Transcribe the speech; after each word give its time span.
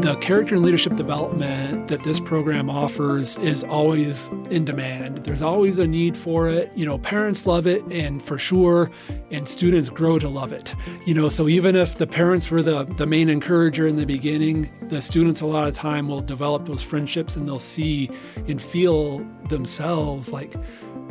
The 0.00 0.14
character 0.20 0.54
and 0.54 0.62
leadership 0.62 0.94
development 0.94 1.88
that 1.88 2.02
this 2.02 2.20
program 2.20 2.68
offers 2.68 3.38
is 3.38 3.64
always 3.64 4.28
in 4.50 4.64
demand. 4.64 5.18
There's 5.24 5.40
always 5.40 5.78
a 5.78 5.86
need 5.86 6.18
for 6.18 6.48
it. 6.48 6.70
You 6.74 6.84
know, 6.84 6.98
parents 6.98 7.46
love 7.46 7.66
it, 7.66 7.82
and 7.90 8.22
for 8.22 8.36
sure, 8.36 8.90
and 9.30 9.48
students 9.48 9.88
grow 9.88 10.18
to 10.18 10.28
love 10.28 10.52
it. 10.52 10.74
You 11.06 11.14
know, 11.14 11.30
so 11.30 11.48
even 11.48 11.74
if 11.74 11.96
the 11.96 12.06
parents 12.06 12.50
were 12.50 12.62
the, 12.62 12.84
the 12.84 13.06
main 13.06 13.30
encourager 13.30 13.86
in 13.86 13.96
the 13.96 14.04
beginning, 14.04 14.70
the 14.82 15.00
students 15.00 15.40
a 15.40 15.46
lot 15.46 15.66
of 15.66 15.74
time 15.74 16.08
will 16.08 16.20
develop 16.20 16.66
those 16.66 16.82
friendships 16.82 17.34
and 17.34 17.46
they'll 17.46 17.58
see 17.58 18.10
and 18.46 18.60
feel 18.60 19.26
themselves 19.48 20.30
like 20.30 20.54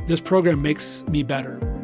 this 0.05 0.21
program 0.21 0.61
makes 0.61 1.03
me 1.07 1.23
better. 1.23 1.74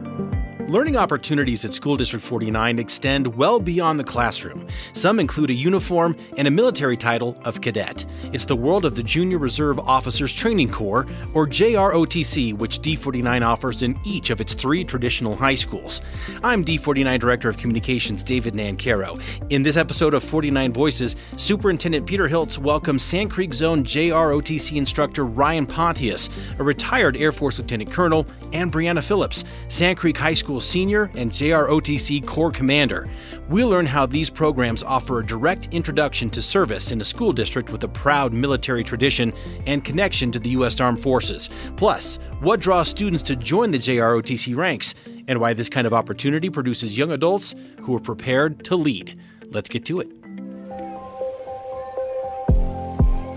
Learning 0.71 0.95
opportunities 0.95 1.65
at 1.65 1.73
School 1.73 1.97
District 1.97 2.23
49 2.23 2.79
extend 2.79 3.35
well 3.35 3.59
beyond 3.59 3.99
the 3.99 4.05
classroom. 4.05 4.65
Some 4.93 5.19
include 5.19 5.49
a 5.49 5.53
uniform 5.53 6.15
and 6.37 6.47
a 6.47 6.51
military 6.51 6.95
title 6.95 7.37
of 7.43 7.59
cadet. 7.59 8.05
It's 8.31 8.45
the 8.45 8.55
world 8.55 8.85
of 8.85 8.95
the 8.95 9.03
Junior 9.03 9.37
Reserve 9.37 9.79
Officers 9.79 10.31
Training 10.31 10.71
Corps, 10.71 11.05
or 11.33 11.45
JROTC, 11.45 12.57
which 12.57 12.79
D49 12.79 13.45
offers 13.45 13.83
in 13.83 13.99
each 14.05 14.29
of 14.29 14.39
its 14.39 14.53
three 14.53 14.85
traditional 14.85 15.35
high 15.35 15.55
schools. 15.55 16.01
I'm 16.41 16.63
D49 16.63 17.19
Director 17.19 17.49
of 17.49 17.57
Communications 17.57 18.23
David 18.23 18.53
Nancarrow. 18.53 19.21
In 19.49 19.63
this 19.63 19.75
episode 19.75 20.13
of 20.13 20.23
49 20.23 20.71
Voices, 20.71 21.17
Superintendent 21.35 22.07
Peter 22.07 22.29
Hilts 22.29 22.57
welcomes 22.57 23.03
Sand 23.03 23.29
Creek 23.29 23.53
Zone 23.53 23.83
JROTC 23.83 24.77
instructor 24.77 25.25
Ryan 25.25 25.65
Pontius, 25.65 26.29
a 26.59 26.63
retired 26.63 27.17
Air 27.17 27.33
Force 27.33 27.59
Lieutenant 27.59 27.91
Colonel, 27.91 28.25
and 28.53 28.71
Brianna 28.71 29.03
Phillips, 29.03 29.43
Sand 29.67 29.97
Creek 29.97 30.17
High 30.17 30.33
School 30.33 30.60
Senior 30.61 31.11
and 31.15 31.31
JROTC 31.31 32.25
Corps 32.25 32.51
Commander. 32.51 33.09
We'll 33.49 33.69
learn 33.69 33.85
how 33.85 34.05
these 34.05 34.29
programs 34.29 34.83
offer 34.83 35.19
a 35.19 35.25
direct 35.25 35.67
introduction 35.71 36.29
to 36.29 36.41
service 36.41 36.91
in 36.91 37.01
a 37.01 37.03
school 37.03 37.33
district 37.33 37.71
with 37.71 37.83
a 37.83 37.87
proud 37.87 38.33
military 38.33 38.83
tradition 38.83 39.33
and 39.67 39.83
connection 39.83 40.31
to 40.31 40.39
the 40.39 40.51
U.S. 40.51 40.79
Armed 40.79 41.01
Forces. 41.01 41.49
Plus, 41.75 42.17
what 42.39 42.59
draws 42.59 42.87
students 42.87 43.23
to 43.23 43.35
join 43.35 43.71
the 43.71 43.77
JROTC 43.77 44.55
ranks, 44.55 44.95
and 45.27 45.39
why 45.39 45.53
this 45.53 45.69
kind 45.69 45.85
of 45.85 45.93
opportunity 45.93 46.49
produces 46.49 46.97
young 46.97 47.11
adults 47.11 47.55
who 47.81 47.95
are 47.95 47.99
prepared 47.99 48.63
to 48.65 48.75
lead. 48.75 49.19
Let's 49.49 49.69
get 49.69 49.85
to 49.85 49.99
it. 49.99 50.09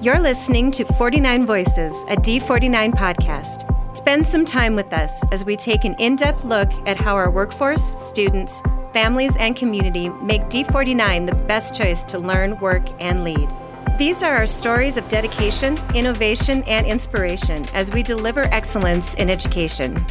You're 0.04 0.20
listening 0.20 0.70
to 0.72 0.84
49 0.84 1.46
Voices, 1.46 1.94
a 2.08 2.16
D49 2.16 2.92
podcast. 2.92 3.73
Spend 4.04 4.26
some 4.26 4.44
time 4.44 4.76
with 4.76 4.92
us 4.92 5.22
as 5.32 5.46
we 5.46 5.56
take 5.56 5.86
an 5.86 5.94
in 5.94 6.14
depth 6.14 6.44
look 6.44 6.70
at 6.86 6.98
how 6.98 7.14
our 7.14 7.30
workforce, 7.30 7.82
students, 7.98 8.60
families, 8.92 9.34
and 9.38 9.56
community 9.56 10.10
make 10.10 10.42
D49 10.42 11.24
the 11.24 11.34
best 11.34 11.74
choice 11.74 12.04
to 12.04 12.18
learn, 12.18 12.60
work, 12.60 12.86
and 13.00 13.24
lead. 13.24 13.50
These 13.98 14.22
are 14.22 14.34
our 14.34 14.44
stories 14.44 14.98
of 14.98 15.08
dedication, 15.08 15.80
innovation, 15.94 16.62
and 16.64 16.86
inspiration 16.86 17.64
as 17.72 17.90
we 17.92 18.02
deliver 18.02 18.42
excellence 18.52 19.14
in 19.14 19.30
education. 19.30 20.04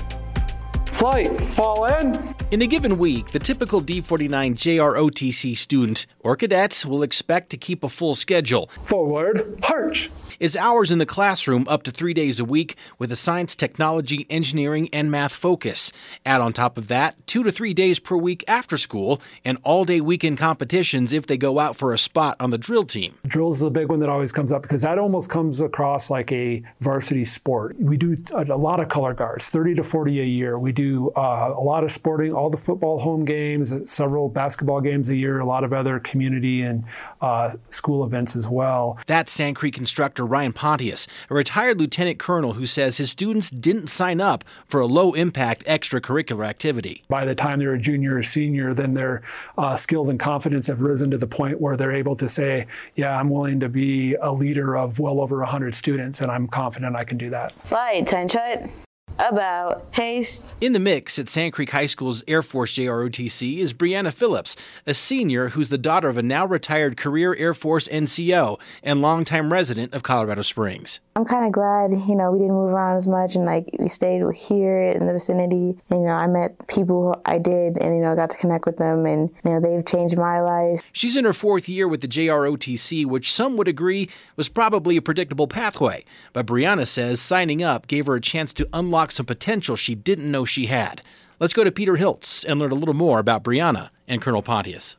Flight, 0.85 1.39
fall 1.51 1.85
in. 1.85 2.17
In 2.49 2.63
a 2.63 2.67
given 2.67 2.97
week, 2.97 3.29
the 3.29 3.37
typical 3.37 3.79
D49 3.79 4.55
JROTC 4.55 5.55
student 5.55 6.07
or 6.19 6.35
cadet 6.35 6.83
will 6.87 7.03
expect 7.03 7.51
to 7.51 7.57
keep 7.57 7.83
a 7.83 7.89
full 7.89 8.15
schedule. 8.15 8.71
Forward, 8.85 9.59
march. 9.69 10.09
It's 10.43 10.57
hours 10.57 10.91
in 10.91 10.97
the 10.97 11.05
classroom 11.05 11.65
up 11.69 11.83
to 11.83 11.91
three 11.91 12.13
days 12.13 12.37
a 12.37 12.43
week 12.43 12.75
with 12.99 13.13
a 13.13 13.15
science, 13.15 13.55
technology, 13.55 14.27
engineering, 14.29 14.89
and 14.91 15.09
math 15.09 15.31
focus. 15.31 15.93
Add 16.25 16.41
on 16.41 16.51
top 16.51 16.77
of 16.77 16.89
that, 16.89 17.15
two 17.27 17.43
to 17.43 17.51
three 17.53 17.73
days 17.73 17.97
per 17.97 18.17
week 18.17 18.43
after 18.45 18.77
school 18.77 19.21
and 19.45 19.57
all 19.63 19.85
day 19.85 20.01
weekend 20.01 20.37
competitions 20.37 21.13
if 21.13 21.25
they 21.27 21.37
go 21.37 21.59
out 21.59 21.77
for 21.77 21.93
a 21.93 21.97
spot 21.97 22.35
on 22.41 22.49
the 22.49 22.57
drill 22.57 22.83
team. 22.83 23.17
Drills 23.25 23.55
is 23.55 23.61
the 23.61 23.71
big 23.71 23.87
one 23.87 23.99
that 23.99 24.09
always 24.09 24.33
comes 24.33 24.51
up 24.51 24.63
because 24.63 24.81
that 24.81 24.97
almost 24.97 25.29
comes 25.29 25.61
across 25.61 26.09
like 26.09 26.29
a 26.33 26.61
varsity 26.81 27.23
sport. 27.23 27.79
We 27.79 27.95
do 27.95 28.17
a, 28.33 28.43
a 28.43 28.59
lot 28.59 28.81
of 28.81 28.89
color 28.89 29.13
guards, 29.13 29.47
30 29.49 29.75
to 29.75 29.83
40 29.83 30.19
a 30.19 30.25
year. 30.25 30.59
We 30.59 30.73
do 30.73 31.09
uh, 31.11 31.53
a 31.55 31.63
lot 31.63 31.85
of 31.85 31.91
sporting, 31.93 32.33
all 32.33 32.49
the 32.49 32.57
football 32.57 32.99
home 32.99 33.23
games, 33.23 33.89
several 33.89 34.27
basketball 34.27 34.81
games 34.81 35.07
a 35.07 35.15
year, 35.15 35.39
a 35.39 35.45
lot 35.45 35.63
of 35.63 35.71
other 35.71 36.01
community 36.01 36.63
and 36.63 36.83
uh, 37.21 37.51
school 37.69 38.03
events 38.03 38.35
as 38.35 38.49
well. 38.49 38.99
That's 39.07 39.31
Sand 39.31 39.55
Creek 39.55 39.77
instructor 39.77 40.32
Ryan 40.33 40.51
Pontius, 40.51 41.05
a 41.29 41.35
retired 41.35 41.79
lieutenant 41.79 42.17
colonel 42.17 42.53
who 42.53 42.65
says 42.65 42.97
his 42.97 43.11
students 43.11 43.51
didn't 43.51 43.89
sign 43.89 44.19
up 44.19 44.43
for 44.65 44.79
a 44.79 44.87
low 44.87 45.13
impact 45.13 45.63
extracurricular 45.65 46.43
activity. 46.43 47.03
By 47.07 47.23
the 47.23 47.35
time 47.35 47.59
they're 47.59 47.75
a 47.75 47.79
junior 47.79 48.15
or 48.15 48.23
senior, 48.23 48.73
then 48.73 48.95
their 48.95 49.21
uh, 49.59 49.75
skills 49.75 50.09
and 50.09 50.19
confidence 50.19 50.65
have 50.65 50.81
risen 50.81 51.11
to 51.11 51.19
the 51.19 51.27
point 51.27 51.61
where 51.61 51.77
they're 51.77 51.91
able 51.91 52.15
to 52.15 52.27
say, 52.27 52.65
Yeah, 52.95 53.15
I'm 53.15 53.29
willing 53.29 53.59
to 53.59 53.69
be 53.69 54.15
a 54.15 54.31
leader 54.31 54.75
of 54.75 54.97
well 54.97 55.21
over 55.21 55.37
100 55.37 55.75
students, 55.75 56.19
and 56.19 56.31
I'm 56.31 56.47
confident 56.47 56.95
I 56.95 57.03
can 57.03 57.19
do 57.19 57.29
that. 57.29 57.51
Flight, 57.67 58.01
attention 58.01 58.71
about 59.19 59.85
haste. 59.91 60.43
In 60.61 60.73
the 60.73 60.79
mix 60.79 61.17
at 61.19 61.27
Sand 61.27 61.53
Creek 61.53 61.71
High 61.71 61.85
School's 61.85 62.23
Air 62.27 62.41
Force 62.41 62.75
JROTC 62.75 63.57
is 63.57 63.73
Brianna 63.73 64.13
Phillips, 64.13 64.55
a 64.85 64.93
senior 64.93 65.49
who's 65.49 65.69
the 65.69 65.77
daughter 65.77 66.09
of 66.09 66.17
a 66.17 66.23
now 66.23 66.45
retired 66.45 66.97
career 66.97 67.35
Air 67.35 67.53
Force 67.53 67.87
NCO 67.87 68.59
and 68.81 69.01
longtime 69.01 69.51
resident 69.51 69.93
of 69.93 70.03
Colorado 70.03 70.41
Springs. 70.41 70.99
I'm 71.15 71.25
kind 71.25 71.45
of 71.45 71.51
glad, 71.51 71.91
you 71.91 72.15
know, 72.15 72.31
we 72.31 72.39
didn't 72.39 72.55
move 72.55 72.71
around 72.71 72.95
as 72.95 73.05
much 73.05 73.35
and 73.35 73.45
like 73.45 73.69
we 73.77 73.87
stayed 73.87 74.23
here 74.35 74.81
in 74.81 75.05
the 75.05 75.13
vicinity. 75.13 75.77
And, 75.89 76.01
you 76.01 76.07
know, 76.07 76.13
I 76.13 76.25
met 76.25 76.67
people 76.67 77.21
I 77.25 77.37
did 77.37 77.77
and, 77.77 77.95
you 77.95 78.01
know, 78.01 78.15
got 78.15 78.31
to 78.31 78.37
connect 78.37 78.65
with 78.65 78.77
them 78.77 79.05
and, 79.05 79.29
you 79.45 79.51
know, 79.51 79.59
they've 79.59 79.85
changed 79.85 80.17
my 80.17 80.41
life. 80.41 80.81
She's 80.91 81.15
in 81.15 81.25
her 81.25 81.33
fourth 81.33 81.69
year 81.69 81.87
with 81.87 82.01
the 82.01 82.07
JROTC, 82.07 83.05
which 83.05 83.31
some 83.31 83.57
would 83.57 83.67
agree 83.67 84.09
was 84.35 84.49
probably 84.49 84.97
a 84.97 85.03
predictable 85.03 85.47
pathway. 85.47 86.03
But 86.33 86.47
Brianna 86.47 86.87
says 86.87 87.21
signing 87.21 87.61
up 87.61 87.85
gave 87.85 88.07
her 88.07 88.15
a 88.15 88.21
chance 88.21 88.51
to 88.55 88.67
unlock 88.73 89.11
some 89.11 89.27
potential 89.27 89.75
she 89.75 89.93
didn't 89.93 90.31
know 90.31 90.45
she 90.45 90.65
had. 90.65 91.03
Let's 91.39 91.53
go 91.53 91.63
to 91.63 91.71
Peter 91.71 91.95
Hilts 91.95 92.43
and 92.43 92.59
learn 92.59 92.71
a 92.71 92.75
little 92.75 92.93
more 92.95 93.19
about 93.19 93.43
Brianna 93.43 93.89
and 94.07 94.19
Colonel 94.19 94.41
Pontius. 94.41 94.97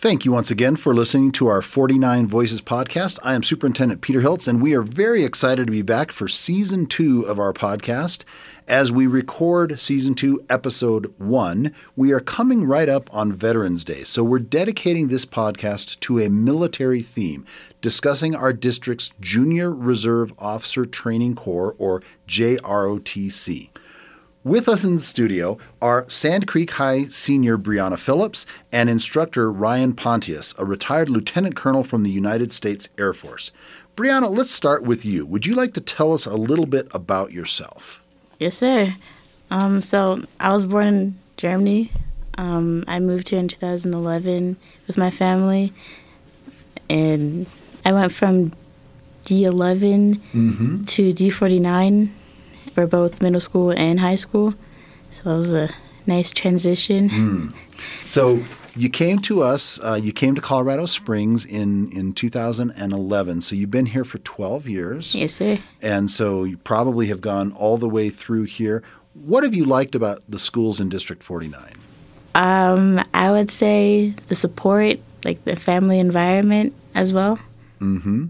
Thank 0.00 0.24
you 0.24 0.30
once 0.30 0.52
again 0.52 0.76
for 0.76 0.94
listening 0.94 1.32
to 1.32 1.48
our 1.48 1.60
49 1.60 2.28
Voices 2.28 2.62
podcast. 2.62 3.18
I 3.24 3.34
am 3.34 3.42
Superintendent 3.42 4.00
Peter 4.00 4.20
Hilts, 4.20 4.46
and 4.46 4.62
we 4.62 4.72
are 4.74 4.82
very 4.82 5.24
excited 5.24 5.66
to 5.66 5.72
be 5.72 5.82
back 5.82 6.12
for 6.12 6.28
season 6.28 6.86
two 6.86 7.22
of 7.22 7.40
our 7.40 7.52
podcast. 7.52 8.22
As 8.68 8.92
we 8.92 9.08
record 9.08 9.80
season 9.80 10.14
two, 10.14 10.40
episode 10.48 11.12
one, 11.18 11.74
we 11.96 12.12
are 12.12 12.20
coming 12.20 12.62
right 12.62 12.88
up 12.88 13.12
on 13.12 13.32
Veterans 13.32 13.82
Day. 13.82 14.04
So 14.04 14.22
we're 14.22 14.38
dedicating 14.38 15.08
this 15.08 15.26
podcast 15.26 15.98
to 15.98 16.20
a 16.20 16.30
military 16.30 17.02
theme, 17.02 17.44
discussing 17.80 18.36
our 18.36 18.52
district's 18.52 19.10
Junior 19.20 19.72
Reserve 19.72 20.32
Officer 20.38 20.84
Training 20.84 21.34
Corps, 21.34 21.74
or 21.76 22.04
JROTC. 22.28 23.70
With 24.48 24.66
us 24.66 24.82
in 24.82 24.96
the 24.96 25.02
studio 25.02 25.58
are 25.82 26.08
Sand 26.08 26.46
Creek 26.46 26.70
High 26.70 27.04
senior 27.08 27.58
Brianna 27.58 27.98
Phillips 27.98 28.46
and 28.72 28.88
instructor 28.88 29.52
Ryan 29.52 29.92
Pontius, 29.92 30.54
a 30.56 30.64
retired 30.64 31.10
lieutenant 31.10 31.54
colonel 31.54 31.84
from 31.84 32.02
the 32.02 32.10
United 32.10 32.50
States 32.50 32.88
Air 32.96 33.12
Force. 33.12 33.50
Brianna, 33.94 34.34
let's 34.34 34.50
start 34.50 34.84
with 34.84 35.04
you. 35.04 35.26
Would 35.26 35.44
you 35.44 35.54
like 35.54 35.74
to 35.74 35.82
tell 35.82 36.14
us 36.14 36.24
a 36.24 36.32
little 36.32 36.64
bit 36.64 36.88
about 36.92 37.30
yourself? 37.30 38.02
Yes, 38.38 38.56
sir. 38.56 38.94
Um, 39.50 39.82
so 39.82 40.24
I 40.40 40.50
was 40.54 40.64
born 40.64 40.86
in 40.86 41.18
Germany. 41.36 41.92
Um, 42.38 42.84
I 42.88 43.00
moved 43.00 43.28
here 43.28 43.40
in 43.40 43.48
2011 43.48 44.56
with 44.86 44.96
my 44.96 45.10
family, 45.10 45.74
and 46.88 47.46
I 47.84 47.92
went 47.92 48.12
from 48.12 48.52
D11 49.26 50.22
mm-hmm. 50.32 50.84
to 50.84 51.12
D49 51.12 52.08
for 52.78 52.86
both 52.86 53.20
middle 53.20 53.40
school 53.40 53.72
and 53.72 53.98
high 53.98 54.14
school. 54.14 54.54
So 55.10 55.30
it 55.30 55.36
was 55.36 55.52
a 55.52 55.68
nice 56.06 56.30
transition. 56.30 57.10
Mm. 57.10 57.54
So 58.04 58.44
you 58.76 58.88
came 58.88 59.18
to 59.22 59.42
us, 59.42 59.80
uh, 59.80 59.98
you 60.00 60.12
came 60.12 60.36
to 60.36 60.40
Colorado 60.40 60.86
Springs 60.86 61.44
in, 61.44 61.90
in 61.90 62.12
2011. 62.12 63.40
So 63.40 63.56
you've 63.56 63.72
been 63.72 63.86
here 63.86 64.04
for 64.04 64.18
12 64.18 64.68
years. 64.68 65.16
Yes, 65.16 65.32
sir. 65.32 65.58
And 65.82 66.08
so 66.08 66.44
you 66.44 66.56
probably 66.58 67.08
have 67.08 67.20
gone 67.20 67.50
all 67.50 67.78
the 67.78 67.88
way 67.88 68.10
through 68.10 68.44
here. 68.44 68.84
What 69.12 69.42
have 69.42 69.56
you 69.56 69.64
liked 69.64 69.96
about 69.96 70.22
the 70.28 70.38
schools 70.38 70.78
in 70.78 70.88
District 70.88 71.24
49? 71.24 71.72
Um, 72.36 73.02
I 73.12 73.32
would 73.32 73.50
say 73.50 74.14
the 74.28 74.36
support, 74.36 75.00
like 75.24 75.42
the 75.42 75.56
family 75.56 75.98
environment 75.98 76.74
as 76.94 77.12
well. 77.12 77.40
Mm-hmm. 77.80 78.26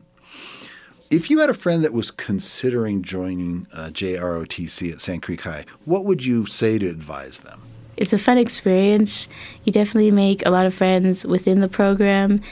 If 1.11 1.31
you 1.31 1.39
had 1.39 1.49
a 1.49 1.55
friend 1.55 1.83
that 1.85 1.95
was 1.95 2.11
considering 2.11 3.03
joining 3.03 3.67
uh, 3.73 3.87
JROTC 3.87 4.93
at 4.93 5.01
Sand 5.01 5.23
Creek 5.23 5.41
High, 5.41 5.65
what 5.87 6.05
would 6.05 6.23
you 6.23 6.45
say 6.45 6.79
to 6.79 6.87
advise 6.87 7.41
them? 7.41 7.63
It's 7.97 8.13
a 8.13 8.19
fun 8.19 8.37
experience. 8.37 9.27
You 9.65 9.73
definitely 9.73 10.11
make 10.11 10.45
a 10.45 10.51
lot 10.51 10.67
of 10.67 10.75
friends 10.75 11.25
within 11.25 11.61
the 11.61 11.69
program. 11.69 12.43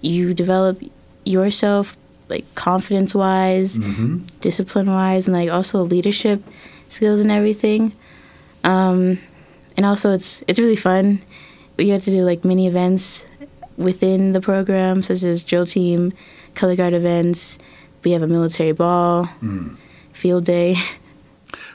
You 0.00 0.32
develop 0.32 0.80
yourself, 1.24 1.96
like 2.28 2.44
confidence 2.54 3.16
wise, 3.16 3.78
mm-hmm. 3.78 4.18
discipline 4.40 4.86
wise, 4.86 5.26
and 5.26 5.36
like 5.36 5.50
also 5.50 5.82
leadership 5.82 6.42
skills 6.88 7.20
and 7.20 7.32
everything. 7.32 7.92
Um, 8.62 9.18
and 9.76 9.84
also, 9.84 10.12
it's 10.12 10.42
it's 10.46 10.60
really 10.60 10.76
fun. 10.76 11.20
You 11.76 11.92
have 11.92 12.04
to 12.04 12.12
do 12.12 12.22
like 12.22 12.44
mini 12.44 12.68
events 12.68 13.24
within 13.76 14.32
the 14.32 14.40
program, 14.40 15.02
such 15.02 15.24
as 15.24 15.42
drill 15.42 15.66
team, 15.66 16.12
color 16.54 16.76
guard 16.76 16.94
events. 16.94 17.58
We 18.04 18.12
have 18.12 18.22
a 18.22 18.28
military 18.28 18.72
ball, 18.72 19.26
mm. 19.42 19.76
field 20.12 20.44
day. 20.44 20.76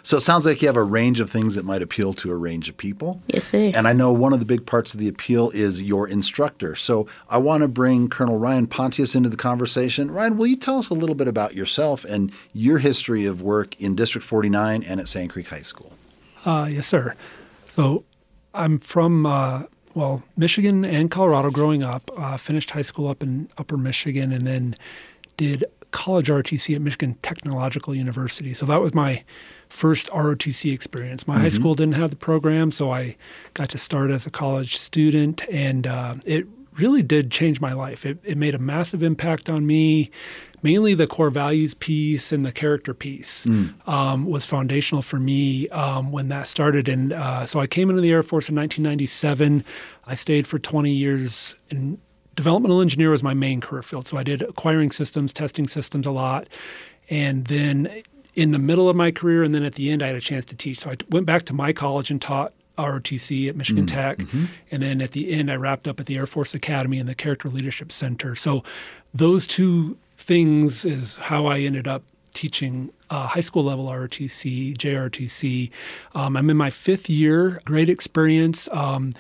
So 0.05 0.17
it 0.17 0.19
sounds 0.19 0.45
like 0.45 0.61
you 0.61 0.67
have 0.67 0.75
a 0.75 0.83
range 0.83 1.21
of 1.21 1.31
things 1.31 1.55
that 1.55 1.63
might 1.63 1.81
appeal 1.81 2.13
to 2.15 2.29
a 2.29 2.35
range 2.35 2.67
of 2.67 2.75
people. 2.75 3.21
Yes, 3.27 3.45
sir. 3.45 3.71
And 3.73 3.87
I 3.87 3.93
know 3.93 4.11
one 4.11 4.33
of 4.33 4.39
the 4.39 4.45
big 4.45 4.65
parts 4.65 4.93
of 4.93 4.99
the 4.99 5.07
appeal 5.07 5.49
is 5.51 5.81
your 5.81 6.09
instructor. 6.09 6.75
So 6.75 7.07
I 7.29 7.37
want 7.37 7.61
to 7.61 7.69
bring 7.69 8.09
Colonel 8.09 8.37
Ryan 8.37 8.67
Pontius 8.67 9.15
into 9.15 9.29
the 9.29 9.37
conversation. 9.37 10.11
Ryan, 10.11 10.35
will 10.35 10.47
you 10.47 10.57
tell 10.57 10.77
us 10.77 10.89
a 10.89 10.93
little 10.93 11.15
bit 11.15 11.29
about 11.29 11.55
yourself 11.55 12.03
and 12.03 12.33
your 12.51 12.79
history 12.79 13.25
of 13.25 13.41
work 13.41 13.79
in 13.79 13.95
District 13.95 14.27
49 14.27 14.83
and 14.83 14.99
at 14.99 15.07
Sand 15.07 15.29
Creek 15.29 15.47
High 15.47 15.61
School? 15.61 15.93
Uh, 16.45 16.67
yes, 16.69 16.85
sir. 16.85 17.15
So 17.71 18.03
I'm 18.53 18.79
from 18.79 19.25
uh, 19.25 19.63
well 19.93 20.21
Michigan 20.35 20.83
and 20.83 21.09
Colorado 21.09 21.49
growing 21.49 21.81
up. 21.81 22.11
Uh, 22.17 22.35
finished 22.35 22.71
high 22.71 22.81
school 22.81 23.07
up 23.07 23.23
in 23.23 23.49
Upper 23.57 23.77
Michigan, 23.77 24.33
and 24.33 24.45
then 24.45 24.75
did 25.37 25.63
college 25.93 26.27
ROTC 26.27 26.75
at 26.75 26.81
Michigan 26.81 27.17
Technological 27.21 27.95
University. 27.95 28.53
So 28.53 28.65
that 28.65 28.81
was 28.81 28.93
my 28.93 29.23
first 29.69 30.07
ROTC 30.07 30.73
experience. 30.73 31.27
My 31.27 31.35
mm-hmm. 31.35 31.43
high 31.43 31.49
school 31.49 31.73
didn't 31.75 31.95
have 31.95 32.09
the 32.09 32.17
program, 32.17 32.71
so 32.71 32.91
I 32.91 33.15
got 33.53 33.69
to 33.69 33.77
start 33.77 34.11
as 34.11 34.25
a 34.25 34.31
college 34.31 34.77
student, 34.77 35.47
and 35.49 35.87
uh, 35.87 36.15
it 36.25 36.45
really 36.77 37.03
did 37.03 37.31
change 37.31 37.61
my 37.61 37.73
life. 37.73 38.05
It, 38.05 38.17
it, 38.23 38.37
made 38.37 38.55
a 38.55 38.59
massive 38.59 39.03
impact 39.03 39.49
on 39.49 39.65
me. 39.65 40.09
Mainly 40.63 40.95
the 40.95 41.07
core 41.07 41.29
values 41.29 41.73
piece 41.73 42.31
and 42.31 42.45
the 42.45 42.51
character 42.51 42.93
piece 42.93 43.45
mm. 43.45 43.73
um, 43.87 44.25
was 44.25 44.45
foundational 44.45 45.01
for 45.01 45.19
me 45.19 45.69
um, 45.69 46.11
when 46.11 46.29
that 46.29 46.47
started. 46.47 46.89
And 46.89 47.13
uh, 47.13 47.45
so 47.45 47.59
I 47.59 47.67
came 47.67 47.89
into 47.89 48.01
the 48.01 48.11
Air 48.11 48.23
Force 48.23 48.49
in 48.49 48.55
1997. 48.55 49.63
I 50.07 50.15
stayed 50.15 50.47
for 50.47 50.57
20 50.57 50.89
years 50.91 51.55
developmental 52.35 52.81
engineer 52.81 53.11
was 53.11 53.23
my 53.23 53.33
main 53.33 53.61
career 53.61 53.81
field. 53.81 54.07
So 54.07 54.17
I 54.17 54.23
did 54.23 54.41
acquiring 54.41 54.91
systems, 54.91 55.33
testing 55.33 55.67
systems 55.67 56.07
a 56.07 56.11
lot. 56.11 56.47
And 57.09 57.45
then 57.45 58.03
in 58.35 58.51
the 58.51 58.59
middle 58.59 58.89
of 58.89 58.95
my 58.95 59.11
career 59.11 59.43
and 59.43 59.53
then 59.53 59.63
at 59.63 59.75
the 59.75 59.91
end, 59.91 60.01
I 60.01 60.07
had 60.07 60.15
a 60.15 60.21
chance 60.21 60.45
to 60.45 60.55
teach. 60.55 60.79
So 60.79 60.91
I 60.91 60.95
went 61.09 61.25
back 61.25 61.43
to 61.43 61.53
my 61.53 61.73
college 61.73 62.09
and 62.09 62.21
taught 62.21 62.53
ROTC 62.77 63.49
at 63.49 63.55
Michigan 63.55 63.85
mm-hmm. 63.85 63.95
Tech. 63.95 64.17
Mm-hmm. 64.17 64.45
And 64.71 64.83
then 64.83 65.01
at 65.01 65.11
the 65.11 65.31
end, 65.31 65.51
I 65.51 65.55
wrapped 65.55 65.87
up 65.87 65.99
at 65.99 66.07
the 66.07 66.17
Air 66.17 66.25
Force 66.25 66.53
Academy 66.53 66.99
and 66.99 67.07
the 67.07 67.15
Character 67.15 67.49
Leadership 67.49 67.91
Center. 67.91 68.35
So 68.35 68.63
those 69.13 69.45
two 69.45 69.97
things 70.17 70.85
is 70.85 71.15
how 71.15 71.45
I 71.45 71.59
ended 71.59 71.87
up 71.87 72.03
teaching 72.33 72.89
uh, 73.11 73.27
high 73.27 73.41
school 73.41 73.63
level 73.63 73.85
ROTC, 73.85 74.75
JROTC. 74.75 75.69
Um, 76.15 76.35
I'm 76.35 76.49
in 76.49 76.57
my 76.57 76.71
fifth 76.71 77.09
year, 77.09 77.61
great 77.65 77.89
experience. 77.89 78.67
Um, 78.71 79.13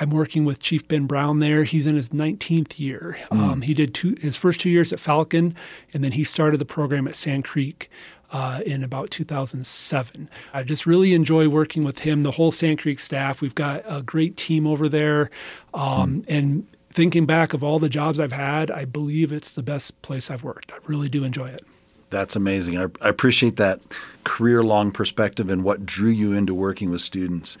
I'm 0.00 0.10
working 0.10 0.46
with 0.46 0.60
Chief 0.60 0.88
Ben 0.88 1.06
Brown 1.06 1.40
there. 1.40 1.64
He's 1.64 1.86
in 1.86 1.94
his 1.94 2.08
19th 2.08 2.78
year. 2.78 3.18
Mm. 3.30 3.38
Um, 3.38 3.62
he 3.62 3.74
did 3.74 3.92
two, 3.92 4.16
his 4.20 4.34
first 4.34 4.60
two 4.60 4.70
years 4.70 4.94
at 4.94 4.98
Falcon, 4.98 5.54
and 5.92 6.02
then 6.02 6.12
he 6.12 6.24
started 6.24 6.58
the 6.58 6.64
program 6.64 7.06
at 7.06 7.14
Sand 7.14 7.44
Creek 7.44 7.90
uh, 8.32 8.60
in 8.64 8.82
about 8.82 9.10
2007. 9.10 10.30
I 10.54 10.62
just 10.62 10.86
really 10.86 11.12
enjoy 11.12 11.48
working 11.48 11.84
with 11.84 12.00
him, 12.00 12.22
the 12.22 12.30
whole 12.30 12.50
Sand 12.50 12.78
Creek 12.78 12.98
staff. 12.98 13.42
We've 13.42 13.54
got 13.54 13.82
a 13.86 14.02
great 14.02 14.38
team 14.38 14.66
over 14.66 14.88
there. 14.88 15.30
Um, 15.74 16.22
mm. 16.22 16.24
And 16.28 16.66
thinking 16.90 17.26
back 17.26 17.52
of 17.52 17.62
all 17.62 17.78
the 17.78 17.90
jobs 17.90 18.20
I've 18.20 18.32
had, 18.32 18.70
I 18.70 18.86
believe 18.86 19.32
it's 19.32 19.54
the 19.54 19.62
best 19.62 20.00
place 20.00 20.30
I've 20.30 20.42
worked. 20.42 20.72
I 20.72 20.78
really 20.86 21.10
do 21.10 21.24
enjoy 21.24 21.50
it. 21.50 21.62
That's 22.10 22.34
amazing. 22.34 22.76
I, 22.78 22.86
I 23.00 23.08
appreciate 23.08 23.56
that 23.56 23.80
career 24.24 24.62
long 24.62 24.90
perspective 24.90 25.48
and 25.48 25.62
what 25.62 25.86
drew 25.86 26.10
you 26.10 26.32
into 26.32 26.54
working 26.54 26.90
with 26.90 27.00
students. 27.00 27.56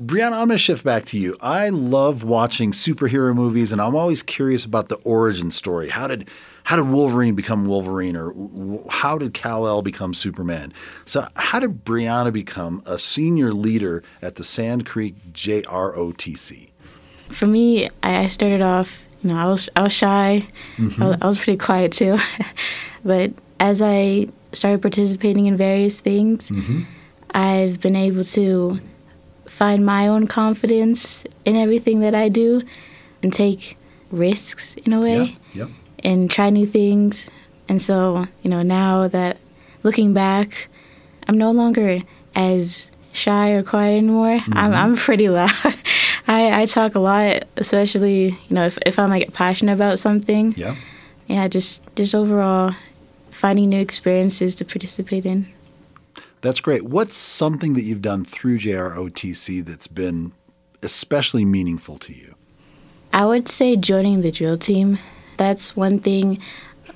Brianna, 0.00 0.32
I'm 0.32 0.46
going 0.46 0.50
to 0.50 0.58
shift 0.58 0.84
back 0.84 1.04
to 1.06 1.18
you. 1.18 1.36
I 1.40 1.68
love 1.68 2.24
watching 2.24 2.72
superhero 2.72 3.34
movies, 3.34 3.72
and 3.72 3.80
I'm 3.80 3.94
always 3.94 4.22
curious 4.22 4.64
about 4.64 4.88
the 4.88 4.96
origin 4.96 5.50
story. 5.50 5.90
How 5.90 6.08
did 6.08 6.28
how 6.64 6.76
did 6.76 6.88
Wolverine 6.88 7.34
become 7.34 7.66
Wolverine, 7.66 8.16
or 8.16 8.32
how 8.88 9.18
did 9.18 9.34
Kal 9.34 9.66
El 9.66 9.82
become 9.82 10.14
Superman? 10.14 10.72
So, 11.04 11.28
how 11.36 11.60
did 11.60 11.84
Brianna 11.84 12.32
become 12.32 12.82
a 12.86 12.98
senior 12.98 13.52
leader 13.52 14.02
at 14.22 14.36
the 14.36 14.44
Sand 14.44 14.86
Creek 14.86 15.14
JROTC? 15.32 16.70
For 17.28 17.46
me, 17.46 17.90
I 18.02 18.28
started 18.28 18.62
off. 18.62 19.06
You 19.22 19.30
know, 19.30 19.36
I 19.36 19.46
was 19.46 19.68
I 19.76 19.82
was 19.82 19.92
shy. 19.92 20.48
Mm-hmm. 20.76 21.02
I, 21.02 21.06
was, 21.06 21.16
I 21.20 21.26
was 21.26 21.36
pretty 21.36 21.58
quiet 21.58 21.92
too, 21.92 22.18
but 23.04 23.32
as 23.60 23.82
I 23.82 24.28
started 24.52 24.80
participating 24.80 25.46
in 25.46 25.56
various 25.56 26.00
things, 26.00 26.48
mm-hmm. 26.48 26.82
I've 27.32 27.80
been 27.80 27.96
able 27.96 28.24
to 28.24 28.80
find 29.52 29.84
my 29.84 30.08
own 30.08 30.26
confidence 30.26 31.24
in 31.44 31.56
everything 31.56 32.00
that 32.00 32.14
I 32.14 32.30
do 32.30 32.62
and 33.22 33.30
take 33.30 33.76
risks 34.10 34.76
in 34.76 34.94
a 34.94 35.00
way 35.00 35.36
yeah, 35.52 35.66
yep. 35.66 35.70
and 36.02 36.30
try 36.30 36.48
new 36.48 36.66
things. 36.66 37.30
And 37.68 37.80
so, 37.80 38.26
you 38.42 38.48
know, 38.48 38.62
now 38.62 39.08
that 39.08 39.38
looking 39.82 40.14
back, 40.14 40.68
I'm 41.28 41.36
no 41.36 41.50
longer 41.50 42.00
as 42.34 42.90
shy 43.12 43.50
or 43.50 43.62
quiet 43.62 43.98
anymore. 43.98 44.38
Mm-hmm. 44.38 44.56
I'm, 44.56 44.72
I'm 44.72 44.96
pretty 44.96 45.28
loud. 45.28 45.50
I, 46.26 46.62
I 46.62 46.66
talk 46.66 46.94
a 46.94 47.00
lot, 47.00 47.44
especially, 47.58 48.28
you 48.30 48.54
know, 48.54 48.64
if, 48.64 48.78
if 48.86 48.98
I'm 48.98 49.10
like 49.10 49.34
passionate 49.34 49.74
about 49.74 49.98
something. 49.98 50.54
Yeah. 50.56 50.76
Yeah, 51.26 51.46
just 51.48 51.82
just 51.94 52.14
overall 52.14 52.74
finding 53.30 53.68
new 53.68 53.80
experiences 53.80 54.54
to 54.56 54.64
participate 54.64 55.24
in. 55.24 55.51
That's 56.42 56.60
great. 56.60 56.82
What's 56.82 57.14
something 57.16 57.74
that 57.74 57.84
you've 57.84 58.02
done 58.02 58.24
through 58.24 58.58
JROTC 58.58 59.64
that's 59.64 59.86
been 59.86 60.32
especially 60.82 61.44
meaningful 61.44 61.98
to 61.98 62.12
you? 62.12 62.34
I 63.12 63.24
would 63.24 63.48
say 63.48 63.76
joining 63.76 64.22
the 64.22 64.32
drill 64.32 64.58
team. 64.58 64.98
That's 65.36 65.76
one 65.76 66.00
thing 66.00 66.42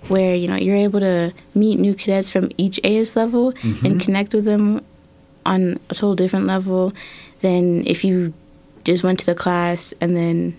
where 0.09 0.35
you 0.35 0.49
know 0.49 0.57
you're 0.57 0.77
able 0.77 1.01
to 1.01 1.33
meet 1.55 1.79
new 1.79 1.95
cadets 1.95 2.29
from 2.29 2.51
each 2.59 2.81
AS 2.85 3.17
level 3.17 3.53
mm-hmm. 3.53 3.87
and 3.87 4.01
connect 4.01 4.35
with 4.35 4.45
them 4.45 4.85
on 5.45 5.79
a 5.91 5.95
total 5.95 6.17
different 6.17 6.47
level 6.47 6.93
than 7.41 7.87
if 7.87 8.05
you 8.05 8.35
just 8.85 9.05
went 9.05 9.21
to 9.21 9.27
the 9.27 9.35
class 9.35 9.95
and 10.01 10.17
then 10.17 10.59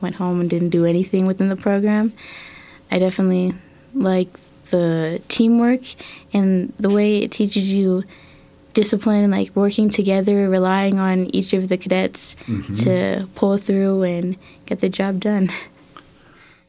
went 0.00 0.16
home 0.16 0.40
and 0.40 0.48
didn't 0.48 0.70
do 0.70 0.86
anything 0.86 1.26
within 1.26 1.48
the 1.48 1.56
program. 1.56 2.12
I 2.90 2.98
definitely 2.98 3.54
like 3.94 4.28
the 4.72 5.22
teamwork 5.28 5.82
and 6.32 6.72
the 6.80 6.90
way 6.90 7.18
it 7.18 7.30
teaches 7.30 7.72
you 7.72 8.02
discipline 8.72 9.22
and 9.22 9.32
like 9.32 9.54
working 9.54 9.88
together, 9.88 10.48
relying 10.48 10.98
on 10.98 11.26
each 11.34 11.52
of 11.52 11.68
the 11.68 11.76
cadets 11.76 12.34
mm-hmm. 12.46 12.74
to 12.74 13.28
pull 13.34 13.56
through 13.58 14.02
and 14.02 14.36
get 14.66 14.80
the 14.80 14.88
job 14.88 15.20
done. 15.20 15.48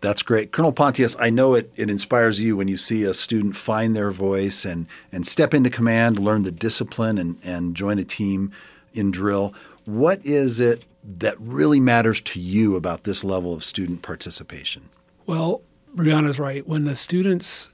That's 0.02 0.22
great. 0.22 0.52
Colonel 0.52 0.74
Pontius, 0.74 1.16
I 1.18 1.30
know 1.30 1.56
it, 1.56 1.72
it 1.78 1.90
inspires 1.90 2.42
you 2.42 2.58
when 2.58 2.68
you 2.68 2.76
see 2.76 3.04
a 3.04 3.14
student 3.14 3.56
find 3.56 3.96
their 3.96 4.12
voice 4.12 4.66
and, 4.66 4.86
and 5.14 5.26
step 5.26 5.54
into 5.54 5.70
command, 5.70 6.20
learn 6.20 6.44
the 6.44 6.52
discipline, 6.52 7.18
and, 7.18 7.38
and 7.42 7.74
join 7.74 7.98
a 8.00 8.04
team 8.04 8.52
in 8.94 9.12
drill. 9.12 9.54
What 9.86 10.24
is 10.26 10.60
it 10.60 10.84
that 11.06 11.40
really 11.40 11.80
matters 11.80 12.20
to 12.22 12.40
you 12.40 12.76
about 12.76 13.06
this 13.06 13.24
level 13.24 13.54
of 13.54 13.64
student 13.64 14.02
participation? 14.02 14.90
Well, 15.26 15.62
Brianna's 15.96 16.38
right. 16.38 16.68
When 16.68 16.84
the 16.84 16.98
students 16.98 17.70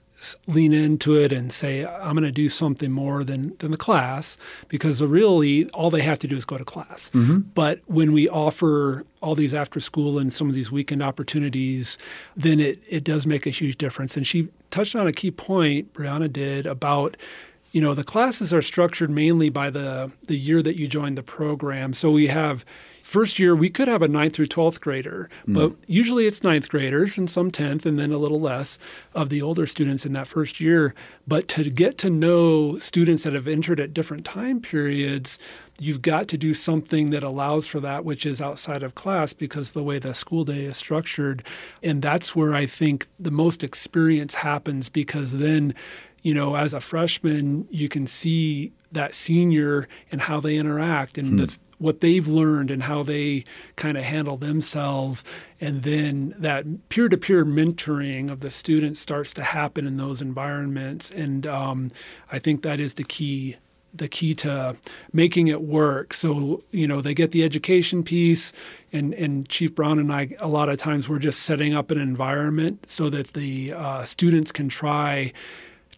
lean 0.47 0.73
into 0.73 1.15
it 1.15 1.31
and 1.31 1.51
say 1.51 1.85
i'm 1.85 2.13
going 2.13 2.23
to 2.23 2.31
do 2.31 2.49
something 2.49 2.91
more 2.91 3.23
than, 3.23 3.55
than 3.59 3.71
the 3.71 3.77
class 3.77 4.37
because 4.67 5.01
really 5.01 5.69
all 5.71 5.89
they 5.89 6.01
have 6.01 6.19
to 6.19 6.27
do 6.27 6.35
is 6.35 6.45
go 6.45 6.57
to 6.57 6.63
class. 6.63 7.09
Mm-hmm. 7.13 7.39
but 7.53 7.79
when 7.85 8.11
we 8.11 8.27
offer 8.27 9.05
all 9.21 9.35
these 9.35 9.53
after 9.53 9.79
school 9.79 10.19
and 10.19 10.33
some 10.33 10.49
of 10.49 10.55
these 10.55 10.71
weekend 10.71 11.01
opportunities 11.01 11.97
then 12.35 12.59
it, 12.59 12.81
it 12.87 13.03
does 13.03 13.25
make 13.25 13.45
a 13.45 13.49
huge 13.49 13.77
difference. 13.77 14.15
And 14.15 14.25
she 14.25 14.49
touched 14.71 14.95
on 14.95 15.07
a 15.07 15.13
key 15.13 15.31
point 15.31 15.93
brianna 15.93 16.31
did 16.31 16.65
about 16.65 17.15
you 17.71 17.81
know 17.81 17.93
the 17.93 18.03
classes 18.03 18.53
are 18.53 18.61
structured 18.61 19.09
mainly 19.09 19.49
by 19.49 19.69
the 19.69 20.11
the 20.25 20.37
year 20.37 20.61
that 20.61 20.75
you 20.75 20.87
joined 20.87 21.17
the 21.17 21.23
program. 21.23 21.93
So 21.93 22.11
we 22.11 22.27
have 22.27 22.65
first 23.09 23.39
year 23.39 23.55
we 23.55 23.71
could 23.71 23.87
have 23.87 24.03
a 24.03 24.07
ninth 24.07 24.35
through 24.35 24.45
12th 24.45 24.79
grader 24.79 25.27
mm. 25.47 25.55
but 25.55 25.73
usually 25.87 26.27
it's 26.27 26.43
ninth 26.43 26.69
graders 26.69 27.17
and 27.17 27.27
some 27.27 27.49
10th 27.49 27.83
and 27.83 27.97
then 27.97 28.11
a 28.11 28.19
little 28.19 28.39
less 28.39 28.77
of 29.15 29.29
the 29.29 29.41
older 29.41 29.65
students 29.65 30.05
in 30.05 30.13
that 30.13 30.27
first 30.27 30.59
year 30.59 30.93
but 31.27 31.47
to 31.47 31.71
get 31.71 31.97
to 31.97 32.09
know 32.11 32.77
students 32.77 33.23
that 33.23 33.33
have 33.33 33.47
entered 33.47 33.79
at 33.79 33.95
different 33.95 34.23
time 34.23 34.61
periods 34.61 35.39
you've 35.79 36.03
got 36.03 36.27
to 36.27 36.37
do 36.37 36.53
something 36.53 37.09
that 37.09 37.23
allows 37.23 37.65
for 37.65 37.79
that 37.79 38.05
which 38.05 38.27
is 38.27 38.39
outside 38.41 38.83
of 38.83 38.93
class 38.93 39.33
because 39.33 39.71
the 39.71 39.83
way 39.83 39.97
the 39.97 40.13
school 40.13 40.43
day 40.43 40.65
is 40.65 40.77
structured 40.77 41.43
and 41.81 42.03
that's 42.03 42.35
where 42.35 42.53
i 42.53 42.67
think 42.67 43.07
the 43.19 43.31
most 43.31 43.63
experience 43.63 44.35
happens 44.35 44.87
because 44.87 45.37
then 45.37 45.73
you 46.21 46.35
know 46.35 46.55
as 46.55 46.75
a 46.75 46.81
freshman 46.81 47.67
you 47.71 47.89
can 47.89 48.05
see 48.05 48.71
that 48.91 49.15
senior 49.15 49.87
and 50.11 50.21
how 50.21 50.39
they 50.39 50.57
interact 50.57 51.17
and 51.17 51.29
hmm. 51.29 51.37
the 51.37 51.57
what 51.79 52.01
they've 52.01 52.27
learned 52.27 52.69
and 52.69 52.83
how 52.83 53.01
they 53.03 53.43
kind 53.75 53.97
of 53.97 54.03
handle 54.03 54.37
themselves. 54.37 55.23
And 55.59 55.83
then 55.83 56.35
that 56.37 56.89
peer 56.89 57.09
to 57.09 57.17
peer 57.17 57.43
mentoring 57.43 58.31
of 58.31 58.41
the 58.41 58.49
students 58.49 58.99
starts 58.99 59.33
to 59.33 59.43
happen 59.43 59.87
in 59.87 59.97
those 59.97 60.21
environments. 60.21 61.09
And 61.09 61.47
um, 61.47 61.89
I 62.31 62.37
think 62.37 62.61
that 62.61 62.79
is 62.79 62.93
the 62.93 63.03
key 63.03 63.57
the 63.91 64.07
key 64.07 64.35
to 64.35 64.75
making 65.11 65.47
it 65.47 65.61
work. 65.61 66.13
So, 66.13 66.63
you 66.71 66.87
know, 66.87 67.01
they 67.01 67.15
get 67.15 67.31
the 67.31 67.43
education 67.43 68.03
piece, 68.03 68.53
and, 68.93 69.15
and 69.15 69.49
Chief 69.49 69.73
Brown 69.73 69.97
and 69.97 70.13
I, 70.13 70.29
a 70.39 70.47
lot 70.47 70.69
of 70.69 70.77
times, 70.77 71.09
we're 71.09 71.17
just 71.17 71.39
setting 71.39 71.73
up 71.73 71.89
an 71.89 71.97
environment 71.97 72.87
so 72.87 73.09
that 73.09 73.33
the 73.33 73.73
uh, 73.73 74.03
students 74.03 74.51
can 74.51 74.69
try 74.69 75.33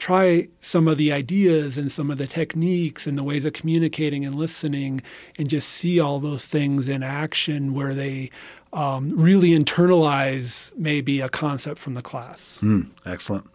try 0.01 0.47
some 0.59 0.87
of 0.87 0.97
the 0.97 1.13
ideas 1.13 1.77
and 1.77 1.91
some 1.91 2.09
of 2.09 2.17
the 2.17 2.25
techniques 2.25 3.05
and 3.05 3.19
the 3.19 3.23
ways 3.23 3.45
of 3.45 3.53
communicating 3.53 4.25
and 4.25 4.35
listening 4.35 4.99
and 5.37 5.47
just 5.47 5.69
see 5.69 5.99
all 5.99 6.19
those 6.19 6.47
things 6.47 6.89
in 6.89 7.03
action 7.03 7.71
where 7.75 7.93
they 7.93 8.31
um, 8.73 9.11
really 9.15 9.51
internalize 9.51 10.75
maybe 10.75 11.21
a 11.21 11.29
concept 11.29 11.77
from 11.77 11.93
the 11.93 12.01
class. 12.01 12.59
Mm, 12.63 12.89
excellent. 13.05 13.47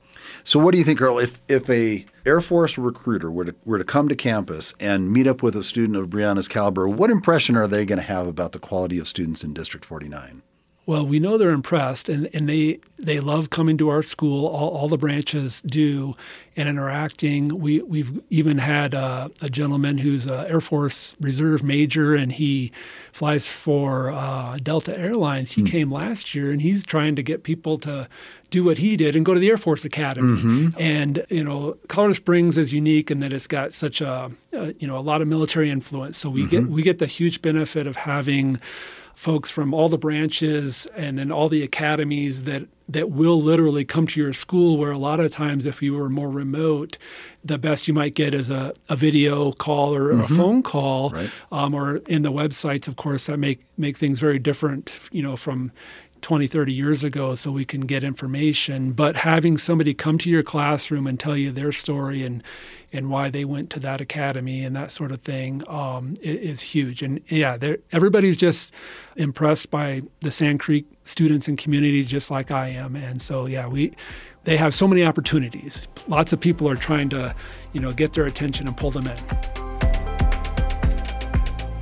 So, 0.45 0.61
what 0.61 0.71
do 0.71 0.79
you 0.79 0.85
think, 0.85 1.03
Earl? 1.03 1.19
If 1.19 1.41
if 1.49 1.69
a 1.69 2.07
Air 2.25 2.41
Force 2.41 2.79
recruiter 2.79 3.31
were 3.31 3.47
to 3.47 3.55
were 3.65 3.79
to 3.79 3.85
come 3.85 4.09
to 4.09 4.17
campus 4.17 4.73
and 4.79 5.13
meet 5.13 5.27
up 5.27 5.43
with 5.43 5.57
a 5.57 5.63
student 5.63 5.99
of 5.99 6.09
Brianna's 6.09 6.49
caliber, 6.49 6.89
what 6.89 7.11
impression 7.11 7.57
are 7.57 7.67
they 7.67 7.85
going 7.85 8.01
to 8.01 8.07
have 8.07 8.27
about 8.27 8.53
the 8.53 8.59
quality 8.59 8.99
of 8.99 9.09
students 9.09 9.43
in 9.43 9.53
District 9.53 9.85
49? 9.85 10.43
Well, 10.87 11.05
we 11.05 11.19
know 11.19 11.37
they're 11.37 11.51
impressed, 11.51 12.09
and, 12.09 12.31
and 12.33 12.49
they 12.49 12.79
they 12.97 13.19
love 13.19 13.51
coming 13.51 13.77
to 13.79 13.89
our 13.89 14.05
school. 14.05 14.47
All, 14.47 14.71
all 14.71 14.89
the 14.89 14.97
branches 14.97 15.61
do, 15.63 16.15
and 16.55 16.69
interacting. 16.69 17.59
We 17.59 17.83
we've 17.83 18.23
even 18.31 18.59
had 18.59 18.95
uh, 18.95 19.31
a 19.43 19.51
gentleman 19.51 19.99
who's 19.99 20.27
an 20.27 20.49
Air 20.49 20.61
Force 20.61 21.17
Reserve 21.19 21.65
major, 21.65 22.15
and 22.15 22.31
he 22.31 22.71
flies 23.13 23.49
for 23.49 24.13
uh, 24.13 24.59
Delta 24.63 24.97
Airlines. 24.97 25.53
He 25.53 25.63
mm. 25.63 25.71
came 25.71 25.91
last 25.91 26.37
year, 26.37 26.53
and 26.53 26.63
he's 26.63 26.85
trying 26.85 27.17
to 27.17 27.23
get 27.23 27.43
people 27.43 27.79
to 27.79 28.09
do 28.51 28.63
what 28.63 28.79
he 28.79 28.97
did 28.97 29.17
and 29.17 29.27
go 29.27 29.35
to 29.35 29.41
the 29.41 29.51
Air 29.51 29.59
Force 29.59 29.85
Academy. 29.85 30.37
Mm-hmm. 30.37 30.81
And 30.81 31.27
you 31.29 31.43
know, 31.43 31.79
Colorado 31.89 32.15
Springs 32.15 32.57
is 32.57 32.73
unique 32.73 33.11
in 33.11 33.19
that 33.21 33.33
it's 33.33 33.49
got 33.49 33.73
such 33.73 34.01
a, 34.01 34.31
a 34.53 34.73
you 34.79 34.87
know 34.87 34.97
a 34.97 35.01
lot 35.01 35.21
of 35.21 35.27
military 35.27 35.69
influence. 35.69 36.17
So 36.17 36.31
we 36.31 36.43
mm-hmm. 36.43 36.51
get 36.51 36.67
we 36.69 36.83
get 36.83 36.99
the 37.01 37.07
huge 37.07 37.43
benefit 37.43 37.89
of 37.89 37.97
having 37.97 38.61
folks 39.17 39.51
from 39.51 39.73
all 39.73 39.89
the 39.89 39.97
branches 39.97 40.87
and 40.95 41.19
then 41.19 41.33
all 41.33 41.49
the 41.49 41.63
academies 41.63 42.45
that 42.45 42.69
that 42.87 43.11
will 43.11 43.43
literally 43.43 43.85
come 43.85 44.07
to 44.07 44.21
your 44.21 44.35
school 44.35 44.77
where 44.77 44.93
a 44.93 44.99
lot 44.99 45.19
of 45.19 45.33
times 45.33 45.65
if 45.65 45.83
you 45.83 45.95
were 45.95 46.11
more 46.11 46.29
remote 46.29 46.99
the 47.43 47.57
best 47.57 47.89
you 47.89 47.95
might 47.95 48.15
get 48.15 48.35
is 48.35 48.51
a, 48.51 48.75
a 48.91 48.95
video 48.95 49.53
call 49.53 49.97
or 49.97 50.13
mm-hmm. 50.13 50.35
a 50.35 50.37
phone 50.37 50.63
call 50.63 51.11
right. 51.11 51.31
um, 51.51 51.73
or 51.73 51.97
in 52.07 52.21
the 52.23 52.31
websites 52.31 52.87
of 52.89 52.97
course 52.97 53.25
that 53.25 53.39
make 53.39 53.65
make 53.79 53.97
things 53.97 54.21
very 54.21 54.39
different 54.39 54.93
you 55.11 55.23
know 55.23 55.35
from 55.35 55.73
20, 56.23 56.47
30 56.47 56.73
years 56.73 57.05
ago 57.05 57.35
so 57.35 57.51
we 57.51 57.65
can 57.65 57.83
get 57.83 58.05
information. 58.05 58.93
But 58.93 59.17
having 59.17 59.59
somebody 59.59 59.95
come 59.95 60.19
to 60.19 60.31
your 60.31 60.43
classroom 60.43 61.07
and 61.07 61.19
tell 61.19 61.37
you 61.37 61.51
their 61.53 61.73
story 61.73 62.23
and 62.23 62.43
and 62.93 63.11
why 63.11 63.29
they 63.29 63.45
went 63.45 63.69
to 63.69 63.81
that 63.81 64.01
academy 64.01 64.65
and 64.65 64.75
that 64.75 64.91
sort 64.91 65.11
of 65.13 65.21
thing 65.21 65.63
um, 65.69 66.17
is, 66.23 66.61
huge. 66.61 67.03
And 67.03 67.21
yeah, 67.29 67.59
everybody's 67.93 68.37
just 68.37 68.73
impressed 69.17 69.71
by 69.71 70.03
the 70.21 70.31
Sand 70.31 70.61
Creek 70.61 70.87
students 71.03 71.49
and 71.49 71.59
community, 71.59 72.05
just 72.05 72.31
like 72.31 72.51
I 72.51 72.69
am. 72.69 72.97
And 72.97 73.21
so 73.21 73.47
yeah, 73.47 73.67
we 73.67 73.93
they 74.45 74.57
have 74.57 74.75
so 74.75 74.87
many 74.87 75.05
opportunities. 75.05 75.89
Lots 76.07 76.33
of 76.33 76.41
people 76.41 76.69
are 76.71 76.77
trying 76.77 77.09
to, 77.11 77.35
you 77.73 77.81
know, 77.81 77.93
get 77.93 78.13
their 78.13 78.27
attention 78.27 78.69
and 78.69 78.77
pull 78.77 78.93
them 78.93 79.09
in. 79.09 79.66